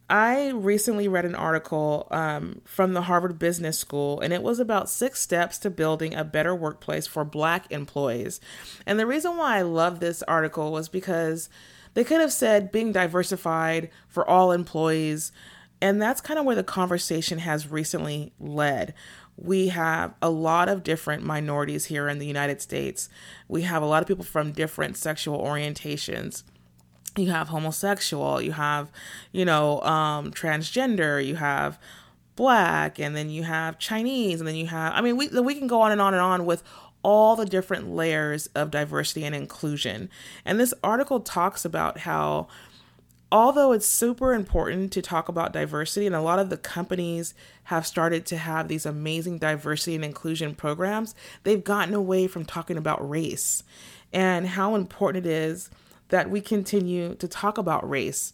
I 0.09 0.49
recently 0.49 1.07
read 1.07 1.25
an 1.25 1.35
article 1.35 2.07
um, 2.11 2.61
from 2.65 2.93
the 2.93 3.03
Harvard 3.03 3.39
Business 3.39 3.79
School, 3.79 4.19
and 4.19 4.33
it 4.33 4.43
was 4.43 4.59
about 4.59 4.89
six 4.89 5.21
steps 5.21 5.57
to 5.59 5.69
building 5.69 6.13
a 6.13 6.23
better 6.23 6.53
workplace 6.53 7.07
for 7.07 7.23
Black 7.23 7.71
employees. 7.71 8.41
And 8.85 8.99
the 8.99 9.07
reason 9.07 9.37
why 9.37 9.57
I 9.57 9.61
love 9.61 9.99
this 9.99 10.21
article 10.23 10.71
was 10.71 10.89
because 10.89 11.49
they 11.93 12.03
could 12.03 12.19
have 12.19 12.33
said 12.33 12.71
being 12.71 12.91
diversified 12.91 13.89
for 14.07 14.27
all 14.27 14.51
employees. 14.51 15.31
And 15.81 16.01
that's 16.01 16.21
kind 16.21 16.39
of 16.39 16.45
where 16.45 16.55
the 16.55 16.63
conversation 16.63 17.39
has 17.39 17.71
recently 17.71 18.33
led. 18.39 18.93
We 19.35 19.69
have 19.69 20.13
a 20.21 20.29
lot 20.29 20.69
of 20.69 20.83
different 20.83 21.23
minorities 21.23 21.85
here 21.85 22.07
in 22.07 22.19
the 22.19 22.27
United 22.27 22.61
States. 22.61 23.09
We 23.47 23.63
have 23.63 23.81
a 23.81 23.87
lot 23.87 24.01
of 24.01 24.07
people 24.07 24.23
from 24.23 24.51
different 24.51 24.97
sexual 24.97 25.39
orientations 25.39 26.43
you 27.15 27.29
have 27.31 27.49
homosexual, 27.49 28.41
you 28.41 28.53
have, 28.53 28.91
you 29.31 29.45
know, 29.45 29.81
um, 29.81 30.31
transgender, 30.31 31.23
you 31.25 31.35
have 31.35 31.79
black, 32.35 32.99
and 32.99 33.15
then 33.15 33.29
you 33.29 33.43
have 33.43 33.77
Chinese, 33.77 34.39
and 34.41 34.47
then 34.47 34.55
you 34.55 34.67
have, 34.67 34.93
I 34.93 35.01
mean, 35.01 35.17
we, 35.17 35.27
we 35.27 35.55
can 35.55 35.67
go 35.67 35.81
on 35.81 35.91
and 35.91 36.01
on 36.01 36.13
and 36.13 36.21
on 36.21 36.45
with 36.45 36.63
all 37.03 37.35
the 37.35 37.45
different 37.45 37.93
layers 37.93 38.47
of 38.47 38.71
diversity 38.71 39.23
and 39.23 39.35
inclusion. 39.35 40.09
And 40.45 40.59
this 40.59 40.73
article 40.83 41.19
talks 41.19 41.65
about 41.65 41.99
how 41.99 42.47
although 43.33 43.71
it's 43.71 43.87
super 43.87 44.31
important 44.35 44.93
to 44.93 45.01
talk 45.01 45.27
about 45.27 45.51
diversity, 45.51 46.05
and 46.05 46.15
a 46.15 46.21
lot 46.21 46.37
of 46.37 46.51
the 46.51 46.57
companies 46.57 47.33
have 47.63 47.85
started 47.85 48.27
to 48.27 48.37
have 48.37 48.67
these 48.67 48.85
amazing 48.85 49.39
diversity 49.39 49.95
and 49.95 50.05
inclusion 50.05 50.53
programs, 50.53 51.15
they've 51.41 51.63
gotten 51.63 51.95
away 51.95 52.27
from 52.27 52.45
talking 52.45 52.77
about 52.77 53.09
race 53.09 53.63
and 54.13 54.47
how 54.49 54.75
important 54.75 55.25
it 55.25 55.29
is 55.29 55.71
that 56.13 56.29
we 56.29 56.39
continue 56.39 57.15
to 57.15 57.27
talk 57.27 57.57
about 57.57 57.89
race 57.89 58.33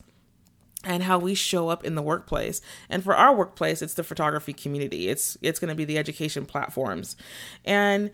and 0.84 1.02
how 1.02 1.18
we 1.18 1.34
show 1.34 1.70
up 1.70 1.86
in 1.86 1.96
the 1.96 2.02
workplace. 2.02 2.60
And 2.90 3.02
for 3.02 3.16
our 3.16 3.34
workplace, 3.34 3.82
it's 3.82 3.94
the 3.94 4.04
photography 4.04 4.52
community. 4.52 5.08
It's 5.08 5.38
it's 5.42 5.60
going 5.60 5.70
to 5.70 5.76
be 5.76 5.86
the 5.86 5.98
education 5.98 6.46
platforms. 6.46 7.16
And 7.64 8.12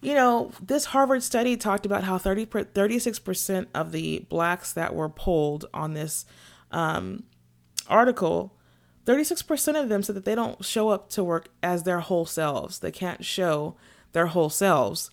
you 0.00 0.14
know, 0.14 0.50
this 0.60 0.86
Harvard 0.86 1.22
study 1.22 1.56
talked 1.56 1.86
about 1.86 2.02
how 2.02 2.18
30, 2.18 2.46
36% 2.46 3.66
of 3.72 3.92
the 3.92 4.26
blacks 4.28 4.72
that 4.72 4.96
were 4.96 5.08
polled 5.08 5.66
on 5.72 5.94
this 5.94 6.24
um, 6.72 7.22
article, 7.88 8.56
36% 9.06 9.80
of 9.80 9.88
them 9.88 10.02
said 10.02 10.16
that 10.16 10.24
they 10.24 10.34
don't 10.34 10.64
show 10.64 10.88
up 10.88 11.08
to 11.10 11.22
work 11.22 11.50
as 11.62 11.84
their 11.84 12.00
whole 12.00 12.26
selves. 12.26 12.80
They 12.80 12.90
can't 12.90 13.24
show 13.24 13.76
their 14.10 14.26
whole 14.26 14.50
selves. 14.50 15.10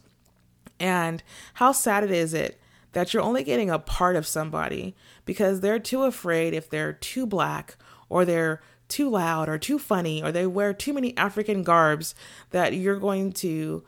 And 0.80 1.22
how 1.56 1.72
sad 1.72 2.04
it 2.04 2.12
is 2.12 2.34
it 2.34 2.60
that 2.96 3.14
you're 3.14 3.22
only 3.22 3.44
getting 3.44 3.70
a 3.70 3.78
part 3.78 4.16
of 4.16 4.26
somebody 4.26 4.96
because 5.26 5.60
they're 5.60 5.80
too 5.80 6.04
afraid 6.04 6.54
if 6.54 6.70
they're 6.70 6.94
too 6.94 7.28
black 7.28 7.76
or 8.08 8.24
they're 8.24 8.62
too 8.88 9.10
loud 9.10 9.50
or 9.50 9.58
too 9.58 9.78
funny 9.78 10.24
or 10.24 10.32
they 10.32 10.48
wear 10.48 10.74
too 10.74 10.94
many 10.94 11.16
African 11.18 11.62
garbs 11.62 12.16
that 12.52 12.74
you're 12.74 12.98
going 12.98 13.34
to 13.34 13.84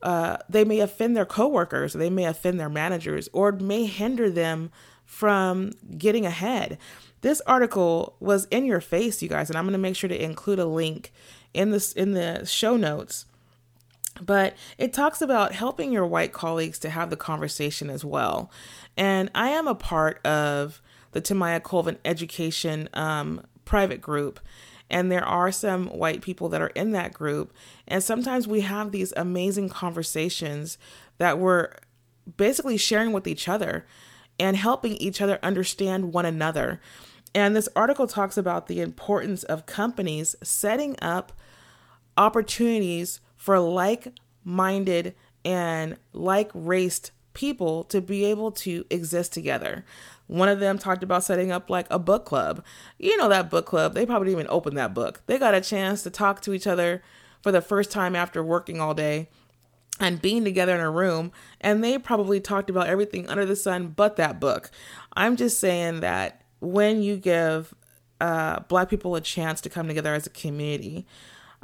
uh, 0.00 0.36
they 0.48 0.64
may 0.64 0.78
offend 0.78 1.16
their 1.16 1.26
coworkers, 1.26 1.92
they 1.92 2.08
may 2.08 2.24
offend 2.24 2.58
their 2.58 2.70
managers, 2.70 3.28
or 3.32 3.50
may 3.52 3.84
hinder 3.84 4.30
them 4.30 4.70
from 5.04 5.72
getting 5.98 6.24
ahead. 6.24 6.78
This 7.22 7.42
article 7.48 8.16
was 8.20 8.46
in 8.46 8.64
your 8.64 8.80
face, 8.80 9.20
you 9.20 9.28
guys, 9.28 9.50
and 9.50 9.58
I'm 9.58 9.64
going 9.64 9.72
to 9.72 9.78
make 9.78 9.96
sure 9.96 10.08
to 10.08 10.24
include 10.24 10.60
a 10.60 10.64
link 10.64 11.12
in 11.52 11.72
this 11.72 11.92
in 11.92 12.12
the 12.12 12.46
show 12.46 12.76
notes. 12.76 13.26
But 14.20 14.56
it 14.78 14.92
talks 14.92 15.22
about 15.22 15.52
helping 15.52 15.92
your 15.92 16.06
white 16.06 16.32
colleagues 16.32 16.78
to 16.80 16.90
have 16.90 17.10
the 17.10 17.16
conversation 17.16 17.88
as 17.90 18.04
well. 18.04 18.50
And 18.96 19.30
I 19.34 19.50
am 19.50 19.66
a 19.66 19.74
part 19.74 20.24
of 20.26 20.82
the 21.12 21.22
Tomayia 21.22 21.62
Colvin 21.62 21.98
Education 22.04 22.88
um, 22.92 23.42
private 23.64 24.00
group 24.00 24.40
and 24.90 25.10
there 25.10 25.24
are 25.24 25.52
some 25.52 25.86
white 25.86 26.20
people 26.20 26.48
that 26.48 26.60
are 26.60 26.68
in 26.68 26.90
that 26.92 27.14
group. 27.14 27.54
And 27.86 28.02
sometimes 28.02 28.48
we 28.48 28.62
have 28.62 28.90
these 28.90 29.12
amazing 29.16 29.68
conversations 29.68 30.76
that 31.18 31.38
we're 31.38 31.72
basically 32.36 32.76
sharing 32.76 33.12
with 33.12 33.26
each 33.26 33.48
other 33.48 33.86
and 34.38 34.56
helping 34.56 34.94
each 34.94 35.20
other 35.20 35.38
understand 35.42 36.12
one 36.12 36.26
another. 36.26 36.80
And 37.34 37.54
this 37.54 37.68
article 37.76 38.08
talks 38.08 38.36
about 38.36 38.66
the 38.66 38.80
importance 38.80 39.44
of 39.44 39.66
companies 39.66 40.34
setting 40.42 40.96
up 41.00 41.32
opportunities 42.16 43.20
for 43.40 43.58
like 43.58 44.12
minded 44.44 45.14
and 45.46 45.96
like 46.12 46.50
raced 46.52 47.10
people 47.32 47.84
to 47.84 48.02
be 48.02 48.26
able 48.26 48.52
to 48.52 48.84
exist 48.90 49.32
together. 49.32 49.82
One 50.26 50.50
of 50.50 50.60
them 50.60 50.76
talked 50.76 51.02
about 51.02 51.24
setting 51.24 51.50
up 51.50 51.70
like 51.70 51.86
a 51.88 51.98
book 51.98 52.26
club. 52.26 52.62
You 52.98 53.16
know, 53.16 53.30
that 53.30 53.48
book 53.48 53.64
club, 53.64 53.94
they 53.94 54.04
probably 54.04 54.26
didn't 54.26 54.40
even 54.40 54.52
open 54.52 54.74
that 54.74 54.92
book. 54.92 55.22
They 55.24 55.38
got 55.38 55.54
a 55.54 55.62
chance 55.62 56.02
to 56.02 56.10
talk 56.10 56.42
to 56.42 56.52
each 56.52 56.66
other 56.66 57.02
for 57.40 57.50
the 57.50 57.62
first 57.62 57.90
time 57.90 58.14
after 58.14 58.44
working 58.44 58.78
all 58.78 58.92
day 58.92 59.30
and 59.98 60.20
being 60.20 60.44
together 60.44 60.74
in 60.74 60.80
a 60.82 60.90
room, 60.90 61.32
and 61.62 61.82
they 61.82 61.96
probably 61.96 62.40
talked 62.40 62.68
about 62.68 62.88
everything 62.88 63.26
under 63.26 63.46
the 63.46 63.56
sun 63.56 63.88
but 63.88 64.16
that 64.16 64.38
book. 64.38 64.70
I'm 65.14 65.36
just 65.36 65.58
saying 65.58 66.00
that 66.00 66.42
when 66.60 67.02
you 67.02 67.16
give 67.16 67.74
uh, 68.20 68.60
Black 68.68 68.90
people 68.90 69.14
a 69.14 69.20
chance 69.22 69.62
to 69.62 69.70
come 69.70 69.88
together 69.88 70.12
as 70.12 70.26
a 70.26 70.30
community, 70.30 71.06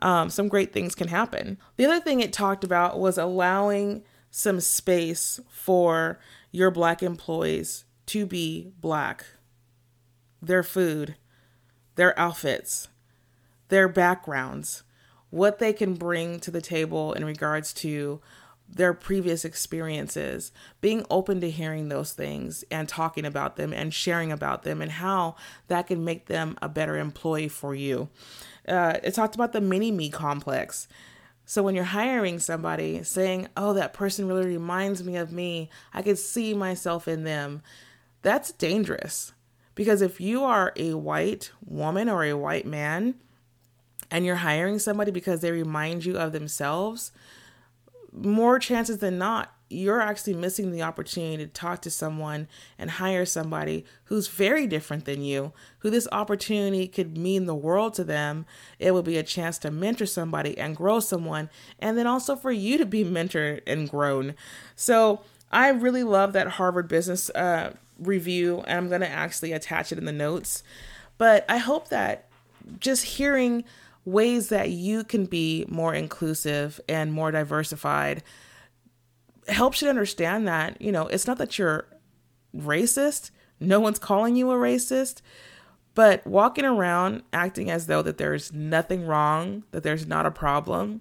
um, 0.00 0.30
some 0.30 0.48
great 0.48 0.72
things 0.72 0.94
can 0.94 1.08
happen. 1.08 1.58
The 1.76 1.86
other 1.86 2.00
thing 2.00 2.20
it 2.20 2.32
talked 2.32 2.64
about 2.64 2.98
was 2.98 3.18
allowing 3.18 4.02
some 4.30 4.60
space 4.60 5.40
for 5.48 6.20
your 6.50 6.70
Black 6.70 7.02
employees 7.02 7.84
to 8.06 8.26
be 8.26 8.72
black. 8.80 9.26
Their 10.40 10.62
food, 10.62 11.16
their 11.96 12.18
outfits, 12.18 12.88
their 13.68 13.88
backgrounds, 13.88 14.84
what 15.30 15.58
they 15.58 15.72
can 15.72 15.94
bring 15.94 16.38
to 16.40 16.50
the 16.50 16.60
table 16.60 17.12
in 17.12 17.24
regards 17.24 17.72
to 17.74 18.20
their 18.68 18.92
previous 18.92 19.44
experiences, 19.44 20.50
being 20.80 21.04
open 21.08 21.40
to 21.40 21.50
hearing 21.50 21.88
those 21.88 22.12
things 22.12 22.64
and 22.70 22.88
talking 22.88 23.24
about 23.24 23.56
them 23.56 23.72
and 23.72 23.94
sharing 23.94 24.32
about 24.32 24.64
them 24.64 24.82
and 24.82 24.92
how 24.92 25.36
that 25.68 25.86
can 25.86 26.04
make 26.04 26.26
them 26.26 26.56
a 26.60 26.68
better 26.68 26.96
employee 26.96 27.48
for 27.48 27.74
you. 27.74 28.08
Uh, 28.68 28.98
it 29.02 29.14
talked 29.14 29.34
about 29.34 29.52
the 29.52 29.60
mini 29.60 29.90
me 29.90 30.10
complex. 30.10 30.88
So 31.44 31.62
when 31.62 31.74
you're 31.74 31.84
hiring 31.84 32.40
somebody, 32.40 33.02
saying, 33.04 33.48
Oh, 33.56 33.72
that 33.74 33.92
person 33.92 34.26
really 34.26 34.46
reminds 34.46 35.04
me 35.04 35.16
of 35.16 35.32
me, 35.32 35.70
I 35.94 36.02
could 36.02 36.18
see 36.18 36.54
myself 36.54 37.06
in 37.06 37.24
them 37.24 37.62
that's 38.26 38.50
dangerous. 38.50 39.32
Because 39.76 40.02
if 40.02 40.20
you 40.20 40.42
are 40.42 40.72
a 40.74 40.94
white 40.94 41.52
woman 41.64 42.08
or 42.08 42.24
a 42.24 42.32
white 42.32 42.66
man 42.66 43.14
and 44.10 44.26
you're 44.26 44.34
hiring 44.34 44.80
somebody 44.80 45.12
because 45.12 45.42
they 45.42 45.52
remind 45.52 46.04
you 46.04 46.18
of 46.18 46.32
themselves, 46.32 47.12
more 48.10 48.58
chances 48.58 48.98
than 48.98 49.16
not, 49.16 49.54
you're 49.68 50.00
actually 50.00 50.34
missing 50.34 50.70
the 50.70 50.82
opportunity 50.82 51.44
to 51.44 51.52
talk 51.52 51.82
to 51.82 51.90
someone 51.90 52.46
and 52.78 52.90
hire 52.92 53.24
somebody 53.24 53.84
who's 54.04 54.28
very 54.28 54.66
different 54.66 55.04
than 55.04 55.22
you, 55.22 55.52
who 55.80 55.90
this 55.90 56.06
opportunity 56.12 56.86
could 56.86 57.18
mean 57.18 57.46
the 57.46 57.54
world 57.54 57.94
to 57.94 58.04
them. 58.04 58.46
It 58.78 58.94
would 58.94 59.04
be 59.04 59.16
a 59.16 59.22
chance 59.22 59.58
to 59.58 59.70
mentor 59.70 60.06
somebody 60.06 60.56
and 60.56 60.76
grow 60.76 61.00
someone, 61.00 61.50
and 61.78 61.98
then 61.98 62.06
also 62.06 62.36
for 62.36 62.52
you 62.52 62.78
to 62.78 62.86
be 62.86 63.04
mentored 63.04 63.62
and 63.66 63.90
grown. 63.90 64.34
So 64.76 65.22
I 65.50 65.70
really 65.70 66.04
love 66.04 66.32
that 66.34 66.48
Harvard 66.48 66.88
Business 66.88 67.30
uh, 67.30 67.74
review, 67.98 68.62
and 68.66 68.78
I'm 68.78 68.88
going 68.88 69.00
to 69.00 69.08
actually 69.08 69.52
attach 69.52 69.90
it 69.90 69.98
in 69.98 70.04
the 70.04 70.12
notes. 70.12 70.62
But 71.18 71.44
I 71.48 71.58
hope 71.58 71.88
that 71.88 72.28
just 72.78 73.04
hearing 73.04 73.64
ways 74.04 74.48
that 74.50 74.70
you 74.70 75.02
can 75.02 75.26
be 75.26 75.64
more 75.68 75.92
inclusive 75.92 76.80
and 76.88 77.12
more 77.12 77.32
diversified 77.32 78.22
helps 79.48 79.82
you 79.82 79.88
understand 79.88 80.46
that, 80.48 80.80
you 80.80 80.92
know, 80.92 81.06
it's 81.06 81.26
not 81.26 81.38
that 81.38 81.58
you're 81.58 81.86
racist, 82.56 83.30
no 83.60 83.80
one's 83.80 83.98
calling 83.98 84.36
you 84.36 84.50
a 84.50 84.54
racist, 84.54 85.20
but 85.94 86.26
walking 86.26 86.64
around 86.64 87.22
acting 87.32 87.70
as 87.70 87.86
though 87.86 88.02
that 88.02 88.18
there's 88.18 88.52
nothing 88.52 89.06
wrong, 89.06 89.64
that 89.70 89.82
there's 89.82 90.06
not 90.06 90.26
a 90.26 90.30
problem, 90.30 91.00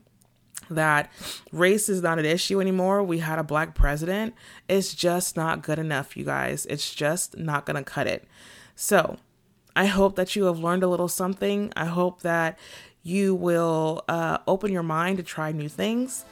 that 0.70 1.12
race 1.52 1.90
is 1.90 2.02
not 2.02 2.18
an 2.18 2.26
issue 2.26 2.60
anymore. 2.62 3.04
We 3.04 3.20
had 3.20 3.40
a 3.40 3.44
black 3.44 3.76
president. 3.76 4.34
It's 4.68 4.96
just 4.96 5.36
not 5.36 5.62
good 5.62 5.78
enough, 5.78 6.18
you 6.18 6.24
guys. 6.24 6.66
It's 6.68 6.96
just 6.96 7.38
not 7.38 7.66
going 7.66 7.76
to 7.76 7.84
cut 7.84 8.08
it. 8.08 8.26
So, 8.76 9.18
I 9.76 9.86
hope 9.86 10.16
that 10.16 10.36
you 10.36 10.46
have 10.46 10.58
learned 10.58 10.84
a 10.84 10.88
little 10.88 11.10
something. 11.10 11.72
I 11.76 11.86
hope 11.86 12.22
that 12.22 12.58
you 13.04 13.36
will 13.36 14.04
uh, 14.08 14.38
open 14.48 14.72
your 14.72 14.84
mind 14.84 15.18
to 15.18 15.24
try 15.24 15.52
new 15.52 15.70
things. 15.70 16.26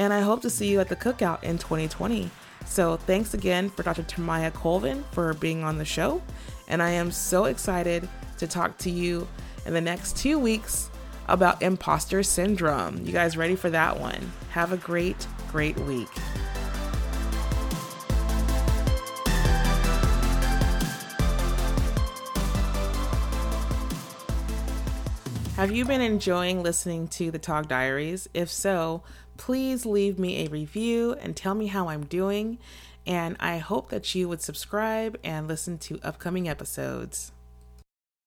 And 0.00 0.14
I 0.14 0.20
hope 0.22 0.40
to 0.42 0.48
see 0.48 0.66
you 0.66 0.80
at 0.80 0.88
the 0.88 0.96
cookout 0.96 1.42
in 1.42 1.58
2020. 1.58 2.30
So, 2.64 2.96
thanks 2.96 3.34
again 3.34 3.68
for 3.68 3.82
Dr. 3.82 4.02
Tomayia 4.02 4.50
Colvin 4.50 5.04
for 5.12 5.34
being 5.34 5.62
on 5.62 5.76
the 5.76 5.84
show. 5.84 6.22
And 6.68 6.82
I 6.82 6.88
am 6.88 7.10
so 7.10 7.44
excited 7.44 8.08
to 8.38 8.46
talk 8.46 8.78
to 8.78 8.90
you 8.90 9.28
in 9.66 9.74
the 9.74 9.80
next 9.82 10.16
two 10.16 10.38
weeks 10.38 10.88
about 11.28 11.60
imposter 11.60 12.22
syndrome. 12.22 13.04
You 13.04 13.12
guys 13.12 13.36
ready 13.36 13.56
for 13.56 13.68
that 13.68 14.00
one? 14.00 14.32
Have 14.48 14.72
a 14.72 14.78
great, 14.78 15.26
great 15.52 15.78
week. 15.80 16.08
Have 25.60 25.72
you 25.72 25.84
been 25.84 26.00
enjoying 26.00 26.62
listening 26.62 27.06
to 27.08 27.30
the 27.30 27.38
Talk 27.38 27.68
Diaries? 27.68 28.30
If 28.32 28.48
so, 28.50 29.02
please 29.40 29.86
leave 29.86 30.18
me 30.18 30.44
a 30.44 30.50
review 30.50 31.16
and 31.18 31.34
tell 31.34 31.54
me 31.54 31.68
how 31.68 31.88
I'm 31.88 32.04
doing. 32.04 32.58
And 33.06 33.36
I 33.40 33.56
hope 33.56 33.88
that 33.88 34.14
you 34.14 34.28
would 34.28 34.42
subscribe 34.42 35.18
and 35.24 35.48
listen 35.48 35.78
to 35.78 35.98
upcoming 36.02 36.46
episodes. 36.46 37.32